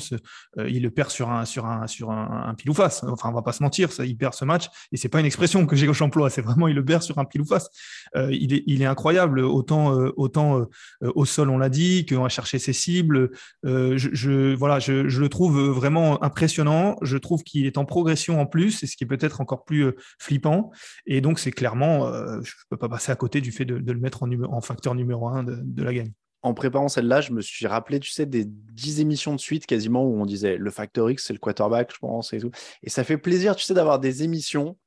Euh, 0.57 0.69
il 0.69 0.83
le 0.83 0.91
perd 0.91 1.09
sur 1.09 1.29
un 1.29 1.45
sur 1.45 1.65
un 1.65 1.87
sur 1.87 2.11
un, 2.11 2.53
pile 2.55 2.71
ou 2.71 2.73
face. 2.73 3.03
Enfin, 3.03 3.29
on 3.29 3.33
va 3.33 3.41
pas 3.41 3.51
se 3.53 3.63
mentir, 3.63 3.91
ça, 3.91 4.05
il 4.05 4.17
perd 4.17 4.33
ce 4.33 4.45
match. 4.45 4.67
Et 4.91 4.97
c'est 4.97 5.09
pas 5.09 5.19
une 5.19 5.25
expression 5.25 5.65
que 5.65 5.75
j'ai 5.75 5.87
au 5.87 6.01
emploi. 6.01 6.29
C'est 6.29 6.41
vraiment 6.41 6.67
il 6.67 6.75
le 6.75 6.85
perd 6.85 7.03
sur 7.03 7.17
un 7.19 7.25
pile 7.25 7.41
ou 7.41 7.45
face. 7.45 7.69
Euh, 8.15 8.29
il 8.31 8.81
est 8.81 8.85
incroyable. 8.85 9.39
Autant 9.41 9.97
euh, 9.97 10.13
autant 10.17 10.65
au 11.01 11.25
sol, 11.25 11.49
on 11.49 11.57
l'a 11.57 11.69
dit, 11.69 12.05
qu'on 12.05 12.23
va 12.23 12.29
chercher 12.29 12.59
ses 12.59 12.73
cibles. 12.73 13.31
Je, 13.63 14.55
voilà, 14.55 14.79
je, 14.79 15.07
je 15.07 15.19
le 15.19 15.29
trouve 15.29 15.59
vraiment 15.69 16.23
impressionnant. 16.23 16.95
Je 17.01 17.17
trouve 17.17 17.43
qu'il 17.43 17.65
est 17.65 17.77
en 17.77 17.85
progression 17.85 18.39
en 18.39 18.45
plus, 18.45 18.83
et 18.83 18.87
ce 18.87 18.95
qui 18.95 19.03
est 19.03 19.07
peut-être 19.07 19.41
encore 19.41 19.65
plus 19.65 19.93
flippant. 20.19 20.71
Et 21.05 21.21
donc, 21.21 21.39
c'est 21.39 21.51
clairement, 21.51 21.90
euh, 22.05 22.41
je 22.43 22.51
ne 22.51 22.69
peux 22.69 22.77
pas 22.77 22.89
passer 22.89 23.11
à 23.11 23.15
côté 23.15 23.41
du 23.41 23.51
fait 23.51 23.65
de, 23.65 23.75
le 23.75 23.99
mettre 23.99 24.23
en, 24.23 24.61
facteur 24.61 24.95
numéro 24.95 25.27
un 25.27 25.43
de, 25.43 25.83
la 25.83 25.93
gagne. 25.93 26.11
En 26.43 26.53
préparant 26.53 26.87
celle-là, 26.87 27.21
je 27.21 27.33
me 27.33 27.41
suis 27.41 27.67
rappelé, 27.67 27.99
tu 27.99 28.11
sais, 28.11 28.25
des 28.25 28.45
dix 28.45 28.99
émissions 28.99 29.35
de 29.35 29.39
suite 29.39 29.65
quasiment 29.65 30.03
où 30.03 30.19
on 30.19 30.25
disait 30.25 30.57
le 30.57 30.71
facteur 30.71 31.09
X, 31.09 31.27
c'est 31.27 31.33
le 31.33 31.39
quarterback, 31.39 31.91
je 31.93 31.99
pense, 31.99 32.33
et 32.33 32.39
tout. 32.39 32.51
Et 32.81 32.89
ça 32.89 33.03
fait 33.03 33.17
plaisir, 33.17 33.55
tu 33.55 33.63
sais, 33.63 33.73
d'avoir 33.73 33.99
des 33.99 34.23
émissions 34.23 34.77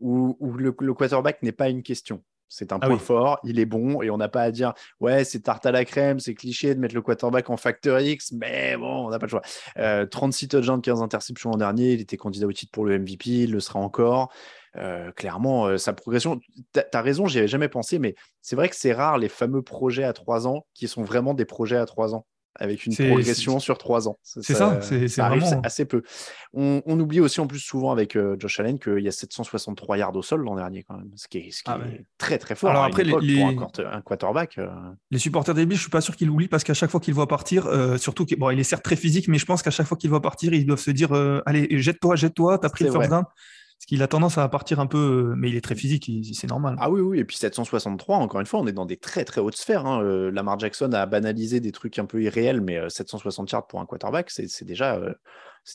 où, 0.00 0.36
le, 0.56 0.72
quarterback 0.72 1.42
n'est 1.42 1.52
pas 1.52 1.68
une 1.68 1.82
question. 1.82 2.24
C'est 2.54 2.72
un 2.72 2.78
ah 2.82 2.86
point 2.86 2.98
fort, 2.98 3.40
il 3.44 3.58
est 3.58 3.64
bon 3.64 4.02
et 4.02 4.10
on 4.10 4.18
n'a 4.18 4.28
pas 4.28 4.42
à 4.42 4.50
dire 4.50 4.74
ouais, 5.00 5.24
c'est 5.24 5.40
tarte 5.40 5.64
à 5.64 5.72
la 5.72 5.86
crème, 5.86 6.20
c'est 6.20 6.34
cliché 6.34 6.74
de 6.74 6.80
mettre 6.80 6.94
le 6.94 7.00
quarterback 7.00 7.48
en 7.48 7.56
facteur 7.56 7.98
X, 8.00 8.32
mais 8.32 8.76
bon, 8.76 9.06
on 9.06 9.10
n'a 9.10 9.18
pas 9.18 9.26
le 9.26 9.30
choix. 9.30 9.42
36 10.10 10.44
euh, 10.44 10.48
touchdowns, 10.48 10.82
15 10.82 11.02
interceptions 11.02 11.50
l'an 11.50 11.56
dernier, 11.56 11.92
il 11.92 12.00
était 12.02 12.18
candidat 12.18 12.46
au 12.46 12.52
titre 12.52 12.70
pour 12.70 12.84
le 12.84 12.98
MVP, 12.98 13.30
il 13.30 13.52
le 13.52 13.60
sera 13.60 13.78
encore. 13.78 14.30
Euh, 14.76 15.12
clairement, 15.12 15.66
euh, 15.66 15.78
sa 15.78 15.92
progression, 15.92 16.40
tu 16.74 16.80
as 16.92 17.02
raison, 17.02 17.26
j'y 17.26 17.38
avais 17.38 17.48
jamais 17.48 17.68
pensé, 17.68 17.98
mais 17.98 18.14
c'est 18.40 18.56
vrai 18.56 18.68
que 18.68 18.76
c'est 18.76 18.92
rare 18.92 19.18
les 19.18 19.28
fameux 19.28 19.62
projets 19.62 20.04
à 20.04 20.12
3 20.12 20.46
ans 20.46 20.66
qui 20.74 20.88
sont 20.88 21.04
vraiment 21.04 21.34
des 21.34 21.44
projets 21.44 21.76
à 21.76 21.86
3 21.86 22.14
ans 22.14 22.26
avec 22.54 22.86
une 22.86 22.94
progression 22.94 23.58
sur 23.58 23.78
trois 23.78 24.08
ans. 24.08 24.18
C'est 24.22 24.54
ça, 24.54 24.80
c'est 24.82 25.06
vraiment 25.16 25.60
assez 25.62 25.84
peu. 25.84 26.02
On, 26.54 27.00
oublie 27.00 27.20
aussi 27.20 27.40
en 27.40 27.46
plus 27.46 27.58
souvent 27.58 27.90
avec 27.90 28.16
euh, 28.16 28.36
Josh 28.38 28.60
Allen 28.60 28.78
qu'il 28.78 29.00
y 29.00 29.08
a 29.08 29.12
763 29.12 29.98
yards 29.98 30.14
au 30.14 30.22
sol 30.22 30.42
l'an 30.42 30.54
dernier 30.54 30.84
quand 30.84 30.96
même, 30.96 31.10
ce 31.16 31.26
qui 31.26 31.38
est, 31.38 31.50
ce 31.50 31.62
qui 31.62 31.70
ah 31.70 31.80
est 31.90 32.04
très 32.18 32.38
très 32.38 32.54
fort. 32.54 32.70
Alors 32.70 32.84
après, 32.84 33.04
les, 33.04 33.10
pour 33.10 33.20
un, 33.86 34.00
quarterback. 34.02 34.58
Euh. 34.58 34.68
Les 35.10 35.18
supporters 35.18 35.54
des 35.54 35.66
Bills, 35.66 35.76
je 35.76 35.82
suis 35.82 35.90
pas 35.90 36.02
sûr 36.02 36.14
qu'ils 36.14 36.28
l'oublient 36.28 36.48
parce 36.48 36.62
qu'à 36.62 36.74
chaque 36.74 36.90
fois 36.90 37.00
qu'ils 37.00 37.14
voient 37.14 37.26
partir, 37.26 37.66
euh, 37.66 37.96
surtout 37.96 38.26
qu'il 38.26 38.38
bon, 38.38 38.50
il 38.50 38.60
est 38.60 38.64
certes 38.64 38.84
très 38.84 38.96
physique, 38.96 39.28
mais 39.28 39.38
je 39.38 39.46
pense 39.46 39.62
qu'à 39.62 39.70
chaque 39.70 39.86
fois 39.86 39.96
qu'ils 39.96 40.10
voient 40.10 40.22
partir, 40.22 40.52
ils 40.52 40.66
doivent 40.66 40.78
se 40.78 40.90
dire 40.90 41.12
allez, 41.46 41.66
jette-toi, 41.70 42.16
jette-toi, 42.16 42.58
t'as 42.58 42.68
pris 42.68 42.84
le 42.84 42.92
first 42.92 43.10
down. 43.10 43.24
Parce 43.82 43.88
qu'il 43.88 44.02
a 44.04 44.06
tendance 44.06 44.38
à 44.38 44.48
partir 44.48 44.78
un 44.78 44.86
peu, 44.86 45.32
euh, 45.32 45.34
mais 45.36 45.48
il 45.48 45.56
est 45.56 45.60
très 45.60 45.74
physique, 45.74 46.08
c'est 46.34 46.48
normal. 46.48 46.76
Ah 46.78 46.88
oui, 46.88 47.00
oui, 47.00 47.18
et 47.18 47.24
puis 47.24 47.36
763, 47.36 48.18
encore 48.18 48.38
une 48.38 48.46
fois, 48.46 48.60
on 48.60 48.66
est 48.68 48.72
dans 48.72 48.86
des 48.86 48.96
très 48.96 49.24
très 49.24 49.40
hautes 49.40 49.56
sphères. 49.56 49.86
Hein. 49.86 50.04
Euh, 50.04 50.30
Lamar 50.30 50.56
Jackson 50.56 50.92
a 50.92 51.04
banalisé 51.04 51.58
des 51.58 51.72
trucs 51.72 51.98
un 51.98 52.04
peu 52.04 52.22
irréels, 52.22 52.60
mais 52.60 52.78
760 52.88 53.48
euh, 53.52 53.56
yards 53.56 53.66
pour 53.66 53.80
un 53.80 53.86
quarterback, 53.86 54.30
c'est 54.30 54.64
déjà, 54.64 55.00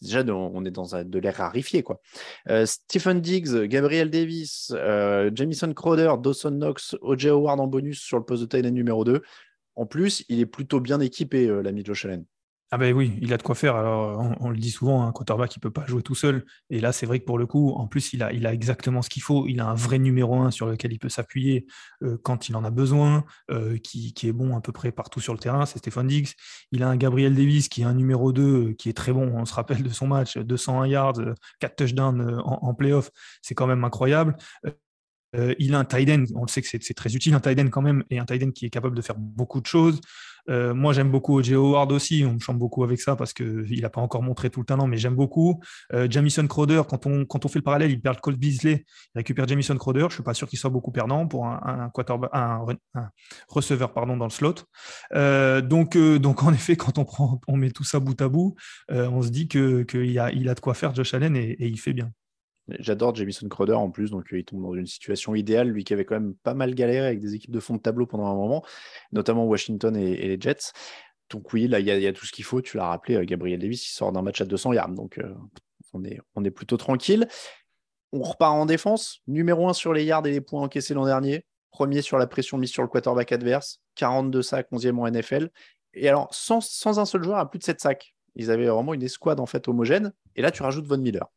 déjà 0.02 0.24
on 0.24 0.64
est 0.64 0.72
dans 0.72 1.04
de 1.04 1.20
l'air 1.20 1.36
rarifié. 1.36 1.84
Quoi. 1.84 2.00
Stephen 2.64 3.20
Diggs, 3.20 3.66
Gabriel 3.66 4.10
Davis, 4.10 4.74
Jamison 5.34 5.74
Crowder, 5.74 6.14
Dawson 6.18 6.52
Knox, 6.52 6.96
O.J. 7.02 7.28
Howard 7.28 7.60
en 7.60 7.68
bonus 7.68 8.00
sur 8.00 8.20
le 8.20 8.24
poste 8.24 8.44
de 8.44 8.48
tight 8.48 8.66
numéro 8.72 9.04
2. 9.04 9.22
En 9.76 9.86
plus, 9.86 10.24
il 10.30 10.40
est 10.40 10.46
plutôt 10.46 10.80
bien 10.80 11.02
équipé, 11.02 11.46
l'ami 11.62 11.84
Josh 11.84 12.06
Allen. 12.06 12.24
Ah 12.70 12.78
ben 12.78 12.94
oui, 12.94 13.18
il 13.22 13.34
a 13.34 13.38
de 13.38 13.44
quoi 13.44 13.56
faire. 13.56 13.78
Alors, 13.78 14.36
on, 14.42 14.50
le 14.50 14.58
dit 14.58 14.72
souvent, 14.72 15.08
un 15.08 15.14
quarterback, 15.14 15.56
il 15.56 15.62
peut 15.62 15.72
pas 15.72 15.86
jouer 15.86 16.02
tout 16.02 16.16
seul. 16.16 16.46
Et 16.70 16.82
là, 16.82 16.92
c'est 16.92 17.06
vrai 17.06 17.20
que 17.20 17.24
pour 17.24 17.38
le 17.38 17.46
coup, 17.46 17.72
en 17.72 17.88
plus, 17.88 18.12
il 18.12 18.22
a, 18.22 18.34
il 18.34 18.46
a 18.46 18.54
exactement 18.54 19.02
ce 19.02 19.10
qu'il 19.10 19.22
faut. 19.22 19.48
Il 19.48 19.62
a 19.62 19.68
un 19.68 19.74
vrai 19.74 20.00
numéro 20.00 20.36
un 20.42 20.52
sur 20.52 20.66
lequel 20.66 20.92
il 20.92 21.00
peut 21.00 21.08
s'appuyer 21.08 21.66
euh, 22.04 22.18
quand 22.24 22.50
il 22.50 22.58
en 22.58 22.66
a 22.66 22.70
besoin, 22.70 23.24
euh, 23.52 23.78
qui, 23.78 24.14
est 24.22 24.34
bon 24.34 24.58
à 24.58 24.60
peu 24.60 24.74
près 24.74 24.92
partout 24.92 25.22
sur 25.22 25.32
le 25.32 25.40
terrain. 25.40 25.66
C'est 25.66 25.80
Stéphane 25.80 26.08
Diggs. 26.08 26.34
Il 26.74 26.84
a 26.84 26.90
un 26.90 26.98
Gabriel 26.98 27.34
Davis 27.36 27.70
qui 27.70 27.84
est 27.84 27.86
un 27.86 27.94
numéro 27.94 28.34
2 28.34 28.42
euh, 28.44 28.74
qui 28.74 28.90
est 28.90 28.94
très 28.94 29.14
bon. 29.14 29.32
On 29.34 29.46
se 29.46 29.54
rappelle 29.54 29.82
de 29.82 29.90
son 29.90 30.08
match, 30.08 30.38
201 30.38 30.88
yards, 30.88 31.22
4 31.60 31.76
touchdowns 31.78 32.42
en, 32.44 32.60
en 32.64 32.74
playoff. 32.74 33.12
C'est 33.42 33.56
quand 33.56 33.68
même 33.68 33.86
incroyable. 33.86 34.36
Il 35.34 35.76
a 35.76 35.80
un 35.80 35.86
tight 35.86 36.10
on 36.36 36.42
le 36.42 36.48
sait 36.48 36.62
que 36.62 36.68
c'est 36.68 36.94
très 36.94 37.14
utile, 37.16 37.34
un 37.34 37.40
tight 37.40 37.70
quand 37.70 37.82
même, 37.82 38.04
et 38.10 38.20
un 38.20 38.26
tight 38.26 38.52
qui 38.54 38.66
est 38.66 38.70
capable 38.70 38.96
de 38.96 39.02
faire 39.02 39.18
beaucoup 39.18 39.62
de 39.62 39.66
choses. 39.66 40.00
Euh, 40.50 40.74
moi, 40.74 40.94
j'aime 40.94 41.12
beaucoup 41.12 41.38
O.J. 41.38 41.56
Howard 41.56 41.92
aussi. 41.92 42.24
On 42.26 42.34
me 42.34 42.40
chante 42.40 42.58
beaucoup 42.58 42.84
avec 42.84 43.00
ça 43.00 43.16
parce 43.16 43.34
qu'il 43.34 43.82
n'a 43.82 43.90
pas 43.90 44.02
encore 44.02 44.24
montré 44.24 44.50
tout 44.50 44.62
le 44.62 44.66
talent, 44.66 44.88
mais 44.88 44.98
j'aime 44.98 45.16
beaucoup. 45.16 45.62
Euh, 45.94 46.08
Jamison 46.10 46.46
Crowder, 46.48 46.84
quand 46.88 47.06
on, 47.06 47.48
fait 47.48 47.60
le 47.60 47.64
parallèle, 47.64 47.92
il 47.92 48.02
perd 48.02 48.20
Colt 48.20 48.38
Beasley, 48.38 48.86
il 49.16 49.20
récupère 49.20 49.48
Jamison 49.48 49.76
Crowder. 49.76 50.02
Je 50.02 50.06
ne 50.06 50.12
suis 50.12 50.24
pas 50.24 50.34
sûr 50.34 50.48
qu'il 50.48 50.60
soit 50.60 50.70
beaucoup 50.70 50.92
perdant 50.92 51.28
pour 51.28 51.46
un, 51.48 51.92
receveur 53.48 53.94
pardon, 53.94 54.18
dans 54.18 54.26
le 54.26 54.32
slot. 54.32 54.56
Euh, 55.14 55.62
donc, 55.62 55.98
donc, 55.98 56.44
en 56.44 56.54
effet, 56.54 56.76
quand 56.76 56.98
on, 57.48 57.58
met 57.58 57.72
tout 57.72 57.84
ça 57.84 58.00
bout 58.00 58.20
à 58.22 58.30
bout, 58.30 58.56
on 58.90 59.22
se 59.22 59.30
dit 59.30 59.48
qu'il 59.48 59.86
il 59.94 60.20
a, 60.20 60.32
il 60.32 60.50
a 60.50 60.56
de 60.56 60.60
quoi 60.60 60.74
faire 60.74 60.94
Josh 60.96 61.14
Allen 61.14 61.36
et 61.36 61.56
il 61.60 61.80
fait 61.80 61.94
bien. 61.94 62.12
J'adore 62.80 63.16
Jamison 63.16 63.48
Crowder 63.48 63.74
en 63.74 63.90
plus, 63.90 64.12
donc 64.12 64.34
euh, 64.34 64.40
il 64.40 64.46
tombe 64.46 64.62
dans 64.62 64.74
une 64.74 64.88
situation 64.88 65.36
idéale, 65.36 65.70
lui 65.70 65.84
qui 65.84 65.94
avait 65.94 66.06
quand 66.06 66.16
même 66.16 66.36
pas 66.36 66.54
mal 66.54 66.76
galéré 66.76 67.08
avec 67.08 67.20
des 67.20 67.34
équipes 67.34 67.52
de 67.52 67.60
fond 67.60 67.76
de 67.76 67.82
tableau 67.82 68.06
pendant 68.06 68.28
un 68.28 68.36
moment, 68.36 68.64
notamment 69.12 69.46
Washington 69.46 69.96
et, 69.96 70.28
les 70.28 70.40
Jets. 70.40 70.74
Donc 71.30 71.54
oui, 71.54 71.68
là, 71.68 71.80
il 71.80 71.86
y, 71.86 72.08
a 72.08 72.14
tout 72.14 72.26
ce 72.26 72.32
qu'il 72.32 72.46
faut. 72.46 72.62
Tu 72.62 72.78
l'as 72.78 72.88
rappelé, 72.88 73.16
euh, 73.16 73.26
Gabriel 73.26 73.60
Davis, 73.60 73.88
il 73.88 73.94
sort 73.94 74.12
d'un 74.12 74.22
match 74.22 74.42
à 74.42 74.46
200 74.46 74.74
yards, 74.74 74.90
donc 74.90 75.18
euh, 75.18 75.34
on, 75.94 76.04
est, 76.44 76.52
plutôt 76.52 76.78
tranquille. 76.78 77.28
On 78.12 78.22
repart 78.22 78.54
en 78.54 78.66
défense, 78.66 79.22
numéro 79.28 79.68
1 79.70 79.74
sur 79.74 79.94
les 79.94 80.04
yards 80.04 80.26
et 80.28 80.32
les 80.32 80.42
points 80.42 80.62
encaissés 80.62 80.94
l'an 80.94 81.06
dernier, 81.06 81.46
premier 81.72 82.02
sur 82.02 82.18
la 82.18 82.28
pression 82.28 82.58
mise 82.58 82.72
sur 82.72 82.82
le 82.82 82.90
quarterback 82.90 83.32
adverse, 83.32 83.82
42 83.96 84.42
sacs, 84.42 84.68
11e 84.72 84.98
en 85.00 85.10
NFL. 85.10 85.50
Et 85.94 86.08
alors, 86.08 86.34
sans, 86.34 86.60
un 87.00 87.06
seul 87.06 87.24
joueur 87.24 87.38
à 87.38 87.50
plus 87.50 87.60
de 87.60 87.64
7 87.64 87.80
sacs. 87.80 88.14
Ils 88.36 88.52
avaient 88.52 88.68
vraiment 88.68 88.94
une 88.94 89.04
escouade 89.04 89.40
en 89.40 89.46
homogène. 89.68 90.14
Et 90.36 90.42
là, 90.42 90.52
tu 90.52 90.62
rajoutes 90.62 90.86
Von 90.86 91.00
Miller. 91.00 91.28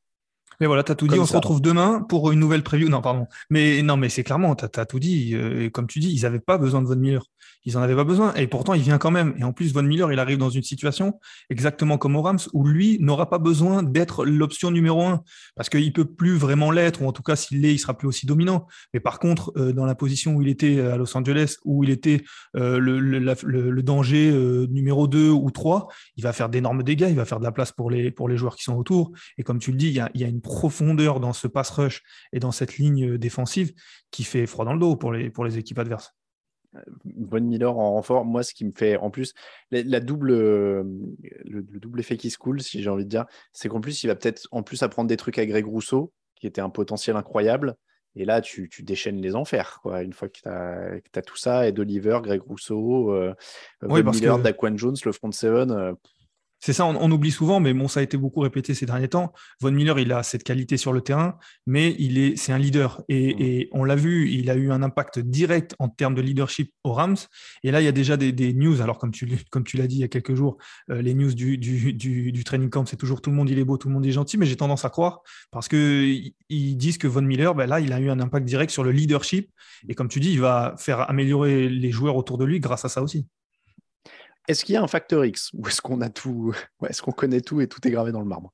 Mais 0.61 0.67
voilà, 0.67 0.83
tu 0.83 0.93
as 0.93 0.95
tout 0.95 1.09
dit. 1.09 1.19
On 1.19 1.27
se 1.27 1.35
retrouve 1.35 1.63
demain 1.63 2.05
pour 2.09 2.31
une 2.33 2.39
nouvelle 2.39 2.63
preview. 2.63 2.89
Non, 2.89 3.01
pardon. 3.01 3.27
Mais 3.49 3.83
non, 3.83 3.97
mais 3.97 4.09
c'est 4.09 4.25
clairement, 4.25 4.55
tu 4.55 4.65
as, 4.65 4.87
tout 4.87 4.99
dit. 4.99 5.35
Euh, 5.35 5.65
et 5.65 5.71
comme 5.71 5.87
tu 5.87 6.01
dis, 6.01 6.13
ils 6.13 6.23
n'avaient 6.23 6.41
pas 6.41 6.59
besoin 6.59 6.83
de 6.83 6.87
Von 6.87 6.97
Miller. 6.97 7.25
Ils 7.65 7.75
n'en 7.75 7.83
avaient 7.83 7.97
pas 7.97 8.05
besoin. 8.05 8.35
Et 8.35 8.47
pourtant, 8.47 8.75
il 8.75 8.83
vient 8.83 8.99
quand 8.99 9.11
même. 9.11 9.35
Et 9.39 9.45
en 9.45 9.53
plus, 9.53 9.73
Von 9.73 9.83
Miller, 9.83 10.13
il 10.13 10.19
arrive 10.19 10.39
dans 10.39 10.51
une 10.51 10.63
situation 10.63 11.19
exactement 11.51 11.99
comme 11.99 12.17
au 12.17 12.23
Rams 12.23 12.39
où 12.53 12.67
lui 12.67 12.99
n'aura 13.01 13.29
pas 13.29 13.39
besoin 13.39 13.83
d'être 13.83 14.25
l'option 14.25 14.71
numéro 14.71 15.03
un 15.03 15.23
parce 15.57 15.69
qu'il 15.69 15.93
peut 15.93 16.05
plus 16.05 16.37
vraiment 16.37 16.71
l'être, 16.71 17.03
ou 17.03 17.07
en 17.07 17.13
tout 17.13 17.23
cas, 17.23 17.37
s'il 17.37 17.61
l'est, 17.61 17.75
il 17.75 17.79
sera 17.79 17.97
plus 17.97 18.09
aussi 18.09 18.27
dominant. 18.27 18.67
Mais 18.95 19.01
par 19.01 19.19
contre, 19.19 19.53
euh, 19.57 19.73
dans 19.73 19.85
la 19.85 19.95
position 19.95 20.35
où 20.35 20.43
il 20.43 20.49
était 20.49 20.81
à 20.81 20.97
Los 20.97 21.17
Angeles, 21.17 21.57
où 21.65 21.85
il 21.85 21.91
était 21.91 22.23
euh, 22.57 22.79
le, 22.79 23.83
danger 23.83 24.31
numéro 24.71 25.07
2 25.07 25.31
ou 25.31 25.51
3, 25.51 25.89
il 26.17 26.23
va 26.23 26.33
faire 26.33 26.49
d'énormes 26.49 26.83
dégâts. 26.83 27.09
Il 27.09 27.17
va 27.17 27.25
faire 27.25 27.41
de 27.41 27.45
la 27.45 27.53
place 27.53 27.73
pour 27.73 27.91
les, 27.91 28.11
pour 28.11 28.29
les 28.29 28.37
joueurs 28.37 28.57
qui 28.57 28.65
sont 28.65 28.77
autour. 28.77 29.13
Et 29.39 29.43
comme 29.43 29.59
tu 29.59 29.71
le 29.71 29.77
dis, 29.77 29.89
il 29.89 29.95
y 29.95 30.01
a, 30.01 30.11
il 30.15 30.21
y 30.21 30.25
a 30.25 30.29
une 30.29 30.40
profondeur 30.41 31.21
dans 31.21 31.33
ce 31.33 31.47
pass 31.47 31.71
rush 31.71 32.03
et 32.33 32.41
dans 32.41 32.53
cette 32.53 32.77
ligne 32.79 33.19
défensive 33.19 33.73
qui 34.11 34.25
fait 34.25 34.47
froid 34.47 34.65
dans 34.65 34.73
le 34.73 34.81
dos 34.81 34.97
pour 34.97 35.13
les, 35.13 35.31
pour 35.31 35.45
les 35.45 35.59
équipes 35.59 35.79
adverses. 35.79 36.15
Von 37.05 37.41
Miller 37.41 37.77
en 37.77 37.95
renfort, 37.95 38.25
moi, 38.25 38.43
ce 38.43 38.55
qui 38.55 38.65
me 38.65 38.73
fait 38.73 38.97
en 38.97 39.11
plus, 39.11 39.35
la, 39.71 40.01
double, 40.01 40.33
le, 40.33 41.63
double 41.63 42.01
effet 42.01 42.17
qui 42.17 42.31
se 42.31 42.39
coule, 42.39 42.63
si 42.63 42.83
j'ai 42.83 42.91
envie 42.91 43.05
de 43.05 43.11
dire, 43.11 43.27
c'est 43.53 43.69
qu'en 43.69 43.81
plus, 43.81 44.05
il 44.05 44.07
va 44.07 44.15
peut-être 44.15 44.47
en 44.53 44.63
plus 44.63 44.83
apprendre 44.83 45.09
des 45.09 45.17
trucs 45.17 45.39
à 45.39 45.47
Greg 45.47 45.67
Rousseau, 45.67 46.13
qui 46.37 46.47
était 46.47 46.61
un 46.61 46.71
potentiel 46.71 47.17
incroyable. 47.17 47.75
Et 48.17 48.25
là, 48.25 48.41
tu, 48.41 48.69
tu 48.69 48.83
déchaînes 48.83 49.21
les 49.21 49.37
enfers, 49.37 49.79
quoi. 49.83 50.03
Une 50.03 50.13
fois 50.13 50.29
que 50.29 50.39
tu 50.41 50.49
as, 50.49 51.23
tout 51.23 51.37
ça, 51.37 51.69
et 51.69 51.75
Oliver, 51.79 52.19
Greg 52.23 52.43
Rousseau, 52.43 53.13
euh, 53.13 53.35
Von 53.83 54.03
Miller, 54.03 54.39
Daquan 54.39 54.77
Jones, 54.77 54.97
le 55.05 55.13
front 55.13 55.33
seven. 55.33 55.71
Euh, 55.71 55.93
c'est 56.61 56.75
ça, 56.75 56.85
on, 56.85 57.11
oublie 57.11 57.31
souvent, 57.31 57.59
mais 57.59 57.73
bon, 57.73 57.89
ça 57.89 58.01
a 58.01 58.03
été 58.03 58.19
beaucoup 58.19 58.41
répété 58.41 58.75
ces 58.75 58.85
derniers 58.85 59.09
temps. 59.09 59.33
Von 59.61 59.73
Miller, 59.73 59.99
il 59.99 60.13
a 60.13 60.23
cette 60.23 60.45
qualité 60.45 60.77
sur 60.77 60.93
le 60.93 61.01
terrain, 61.01 61.39
mais 61.67 61.97
il 61.99 62.19
est, 62.19 62.37
c'est 62.37 62.53
un 62.53 62.59
leader. 62.59 63.03
Et, 63.09 63.65
mm. 63.73 63.79
on 63.79 63.85
l'a 63.85 63.97
vu, 63.97 64.31
il 64.31 64.51
a 64.51 64.57
eu 64.57 64.71
un 64.71 64.83
impact 64.83 65.21
direct 65.21 65.75
en 65.79 65.89
termes 65.89 66.15
de 66.15 66.21
leadership 66.21 66.73
aux 66.85 66.93
Rams. 66.93 67.17
Et 67.65 67.71
là, 67.71 67.81
il 67.81 67.85
y 67.85 67.89
a 67.89 67.93
déjà 67.93 68.19
des, 68.19 68.53
news. 68.53 68.83
Alors, 68.83 68.99
comme 68.99 69.11
tu, 69.11 69.27
comme 69.51 69.65
tu 69.65 69.79
l'as 69.79 69.87
dit 69.87 69.97
il 69.97 70.01
y 70.01 70.05
a 70.05 70.09
quelques 70.09 70.35
jours, 70.35 70.59
euh, 70.91 71.01
les 71.01 71.15
news 71.15 71.33
du, 71.33 71.57
du, 71.57 72.45
training 72.45 72.69
camp, 72.69 72.85
c'est 72.85 72.97
toujours 72.97 73.23
tout 73.23 73.31
le 73.31 73.37
monde, 73.37 73.49
il 73.49 73.59
est 73.59 73.65
beau, 73.65 73.79
tout 73.79 73.89
le 73.89 73.95
monde 73.95 74.05
est 74.05 74.13
gentil, 74.13 74.37
mais 74.37 74.45
j'ai 74.45 74.57
tendance 74.57 74.85
à 74.85 74.91
croire 74.91 75.23
parce 75.51 75.67
qu'ils 75.67 76.35
disent 76.51 76.99
que 76.99 77.07
Von 77.07 77.23
Miller, 77.23 77.55
ben 77.55 77.67
là, 77.67 77.81
il 77.81 77.93
a 77.95 78.01
eu 78.01 78.11
un 78.11 78.21
impact 78.21 78.45
direct 78.45 78.71
sur 78.71 78.85
le 78.85 78.93
leadership. 78.93 79.51
Et 79.89 79.95
comme 79.95 80.09
tu 80.09 80.21
dis, 80.21 80.33
il 80.33 80.41
va 80.41 80.75
faire 80.77 81.09
améliorer 81.09 81.71
les 81.71 81.91
joueurs 81.91 82.17
autour 82.17 82.37
de 82.37 82.45
lui 82.45 82.61
grâce 82.61 82.85
à 82.85 82.91
ça 82.91 83.03
aussi. 83.03 83.27
Est-ce 84.51 84.65
qu'il 84.65 84.75
y 84.75 84.77
a 84.77 84.83
un 84.83 84.89
facteur 84.89 85.25
X 85.25 85.51
ou 85.55 85.69
est-ce 85.69 85.81
qu'on 85.81 86.01
a 86.01 86.09
tout, 86.09 86.53
est-ce 86.89 87.03
qu'on 87.03 87.13
connaît 87.13 87.41
tout 87.41 87.61
et 87.61 87.69
tout 87.69 87.87
est 87.87 87.91
gravé 87.93 88.11
dans 88.11 88.19
le 88.19 88.27
marbre? 88.27 88.53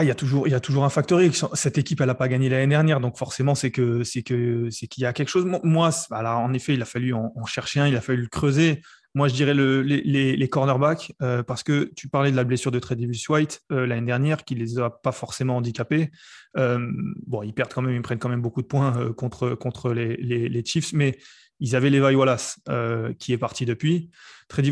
Il 0.00 0.06
y 0.06 0.10
a 0.10 0.14
toujours, 0.14 0.46
il 0.46 0.50
y 0.50 0.54
a 0.54 0.60
toujours 0.60 0.84
un 0.84 0.90
facteur 0.90 1.20
X. 1.22 1.44
Cette 1.54 1.78
équipe, 1.78 2.00
elle 2.00 2.06
n'a 2.08 2.14
pas 2.14 2.28
gagné 2.28 2.48
l'année 2.48 2.66
dernière, 2.66 3.00
donc 3.00 3.16
forcément, 3.18 3.54
c'est 3.54 3.70
que, 3.70 4.02
qu'il 4.02 5.02
y 5.02 5.06
a 5.06 5.12
quelque 5.12 5.28
chose. 5.28 5.46
Moi, 5.62 5.90
alors, 6.10 6.40
en 6.40 6.52
effet, 6.54 6.74
il 6.74 6.82
a 6.82 6.86
fallu 6.86 7.12
en, 7.12 7.32
chercher 7.46 7.80
un, 7.80 7.88
il 7.88 7.96
a 7.96 8.00
fallu 8.00 8.22
le 8.22 8.28
creuser. 8.28 8.80
Moi, 9.14 9.28
je 9.28 9.34
dirais 9.34 9.52
le, 9.52 9.82
les, 9.82 10.48
cornerbacks, 10.48 11.12
euh, 11.22 11.42
parce 11.42 11.62
que 11.62 11.92
tu 11.96 12.08
parlais 12.08 12.30
de 12.30 12.36
la 12.36 12.44
blessure 12.44 12.70
de 12.70 12.78
Trey 12.78 12.96
Davis 12.96 13.28
White 13.28 13.60
euh, 13.72 13.86
l'année 13.86 14.06
dernière, 14.06 14.44
qui 14.44 14.54
les 14.54 14.78
a 14.78 14.88
pas 14.88 15.12
forcément 15.12 15.56
handicapés. 15.58 16.10
Euh, 16.56 16.78
bon, 17.26 17.42
ils 17.42 17.52
perdent 17.52 17.72
quand 17.72 17.82
même, 17.82 17.94
ils 17.94 18.02
prennent 18.02 18.18
quand 18.18 18.30
même 18.30 18.42
beaucoup 18.42 18.62
de 18.62 18.66
points 18.66 19.12
contre, 19.12 19.50
contre 19.50 19.92
les, 19.92 20.16
les, 20.16 20.64
Chiefs, 20.64 20.94
mais 20.94 21.18
ils 21.64 21.74
avaient 21.74 21.88
Levi 21.88 22.14
Wallace 22.14 22.58
euh, 22.68 23.14
qui 23.18 23.32
est 23.32 23.38
parti 23.38 23.64
depuis. 23.64 24.10
Trey 24.48 24.62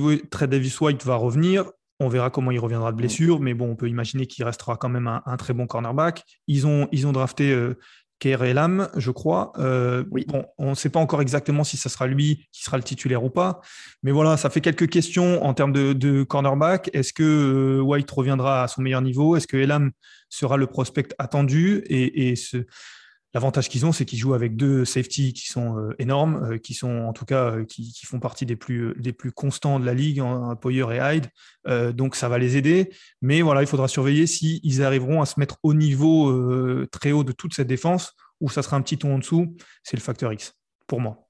Davis 0.47 0.79
White 0.79 1.03
va 1.07 1.17
revenir. 1.17 1.65
On 2.01 2.09
verra 2.09 2.29
comment 2.29 2.51
il 2.51 2.59
reviendra 2.59 2.93
de 2.93 2.99
blessure, 2.99 3.41
mais 3.41 3.55
bon, 3.55 3.71
on 3.71 3.77
peut 3.77 3.89
imaginer 3.89 4.27
qu'il 4.27 4.45
restera 4.45 4.77
quand 4.77 4.91
même 4.91 5.07
un, 5.07 5.37
très 5.39 5.55
bon 5.55 5.67
cornerback. 5.67 6.23
Ils 6.49 6.67
ont, 6.67 6.89
ils 6.93 7.07
ont 7.07 7.13
drafté 7.13 7.51
euh, 7.51 7.79
Elam, 8.23 8.91
je 8.95 9.11
crois. 9.11 9.53
Euh, 9.59 10.05
oui. 10.11 10.27
Bon, 10.29 10.45
on 10.59 10.71
ne 10.71 10.75
sait 10.75 10.91
pas 10.91 11.01
encore 11.01 11.23
exactement 11.23 11.65
si 11.65 11.79
ce 11.79 11.89
sera 11.89 12.07
lui 12.07 12.47
qui 12.53 12.63
sera 12.63 12.77
le 12.77 12.83
titulaire 12.83 13.25
ou 13.25 13.31
pas. 13.31 13.63
Mais 14.03 14.11
voilà, 14.11 14.37
ça 14.37 14.51
fait 14.51 14.61
quelques 14.61 14.91
questions 14.91 15.43
en 15.43 15.55
termes 15.55 15.73
de, 15.73 16.23
cornerback. 16.25 16.91
Est-ce 16.93 17.15
que 17.15 17.23
euh, 17.23 17.81
White 17.81 18.11
reviendra 18.11 18.65
à 18.65 18.69
son 18.69 18.83
meilleur 18.83 19.01
niveau? 19.01 19.35
Est-ce 19.35 19.47
que 19.47 19.57
Elam 19.57 19.93
sera 20.29 20.59
le 20.59 20.67
prospect 20.67 21.09
attendu? 21.19 21.85
Et, 21.87 22.29
et 22.29 22.37
ce, 22.37 22.67
L'avantage 23.35 23.71
qu'ils 23.71 23.87
ont, 23.87 23.93
c'est 23.93 24.05
qu'ils 24.05 24.19
jouent 24.19 24.35
avec 24.35 24.57
deux 24.57 24.85
safety 24.85 25.33
qui 25.33 25.47
sont 25.47 25.79
euh, 25.79 25.95
énormes, 25.99 26.53
euh, 26.53 26.59
qui 26.59 26.75
sont 26.75 26.91
en 26.91 27.15
tout 27.15 27.25
cas 27.25 27.53
euh, 27.53 27.65
qui, 27.65 27.91
font 28.05 28.21
partie 28.21 28.45
des 28.45 28.57
plus, 28.57 28.95
constants 29.35 29.81
de 29.81 29.87
la 29.87 29.95
ligue, 29.95 30.23
Poyer 30.61 30.85
et 30.93 30.99
Hyde. 30.99 31.97
donc 31.97 32.15
ça 32.15 32.29
va 32.29 32.39
les 32.39 32.59
aider. 32.59 32.91
Mais 33.23 33.41
voilà, 33.41 33.63
il 33.63 33.67
faudra 33.67 33.89
surveiller 33.89 34.27
s'ils 34.27 34.83
arriveront 34.83 35.23
à 35.23 35.27
se 35.27 35.41
mettre 35.41 35.57
au 35.63 35.73
niveau 35.73 36.87
très 36.89 37.13
haut 37.13 37.25
de 37.25 37.33
toute 37.33 37.55
cette 37.55 37.69
défense 37.69 38.13
ou 38.41 38.51
ça 38.51 38.63
sera 38.63 38.77
un 38.77 38.83
petit 38.83 38.99
ton 38.99 39.15
en 39.15 39.19
dessous. 39.19 39.57
C'est 39.83 39.97
le 39.97 40.03
facteur 40.03 40.33
X 40.33 40.55
pour 40.87 41.01
moi. 41.01 41.27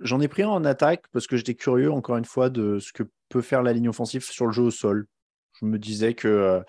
J'en 0.00 0.20
ai 0.20 0.28
pris 0.28 0.42
un 0.42 0.48
en 0.48 0.64
attaque 0.64 1.04
parce 1.12 1.26
que 1.26 1.36
j'étais 1.36 1.54
curieux, 1.54 1.90
encore 1.90 2.16
une 2.16 2.24
fois, 2.24 2.50
de 2.50 2.78
ce 2.78 2.92
que 2.92 3.04
peut 3.28 3.42
faire 3.42 3.62
la 3.62 3.72
ligne 3.72 3.88
offensive 3.88 4.24
sur 4.24 4.46
le 4.46 4.52
jeu 4.52 4.62
au 4.62 4.70
sol. 4.70 5.06
Je 5.60 5.66
me 5.66 5.78
disais 5.78 6.14
que 6.14 6.62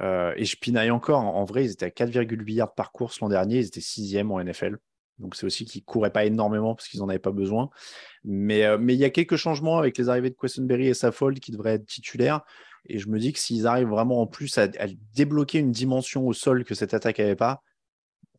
euh, 0.00 0.32
et 0.36 0.44
je 0.44 0.56
pinaille 0.56 0.90
encore. 0.90 1.20
En, 1.20 1.44
vrai, 1.44 1.64
ils 1.64 1.72
étaient 1.72 1.86
à 1.86 1.90
4,8 1.90 2.52
yards 2.52 2.74
par 2.74 2.92
course 2.92 3.20
l'an 3.20 3.28
dernier. 3.28 3.58
Ils 3.58 3.66
étaient 3.66 3.80
sixième 3.80 4.30
en 4.30 4.42
NFL. 4.42 4.78
Donc 5.18 5.36
c'est 5.36 5.46
aussi 5.46 5.64
qu'ils 5.64 5.84
couraient 5.84 6.12
pas 6.12 6.24
énormément 6.24 6.74
parce 6.74 6.88
qu'ils 6.88 7.00
n'en 7.00 7.08
avaient 7.08 7.18
pas 7.18 7.32
besoin. 7.32 7.70
Mais, 8.24 8.64
euh, 8.64 8.78
mais 8.78 8.94
il 8.94 9.00
y 9.00 9.04
a 9.04 9.10
quelques 9.10 9.36
changements 9.36 9.78
avec 9.78 9.96
les 9.98 10.08
arrivées 10.08 10.30
de 10.30 10.36
Questenberry 10.36 10.88
et 10.88 10.94
Saffold 10.94 11.38
qui 11.38 11.52
devraient 11.52 11.74
être 11.74 11.86
titulaires. 11.86 12.42
Et 12.86 12.98
je 12.98 13.08
me 13.08 13.18
dis 13.18 13.32
que 13.32 13.38
s'ils 13.38 13.66
arrivent 13.66 13.88
vraiment 13.88 14.20
en 14.20 14.26
plus 14.26 14.58
à, 14.58 14.62
à, 14.62 14.86
débloquer 15.14 15.58
une 15.58 15.70
dimension 15.70 16.26
au 16.26 16.32
sol 16.32 16.64
que 16.64 16.74
cette 16.74 16.94
attaque 16.94 17.18
n'avait 17.18 17.36
pas, 17.36 17.62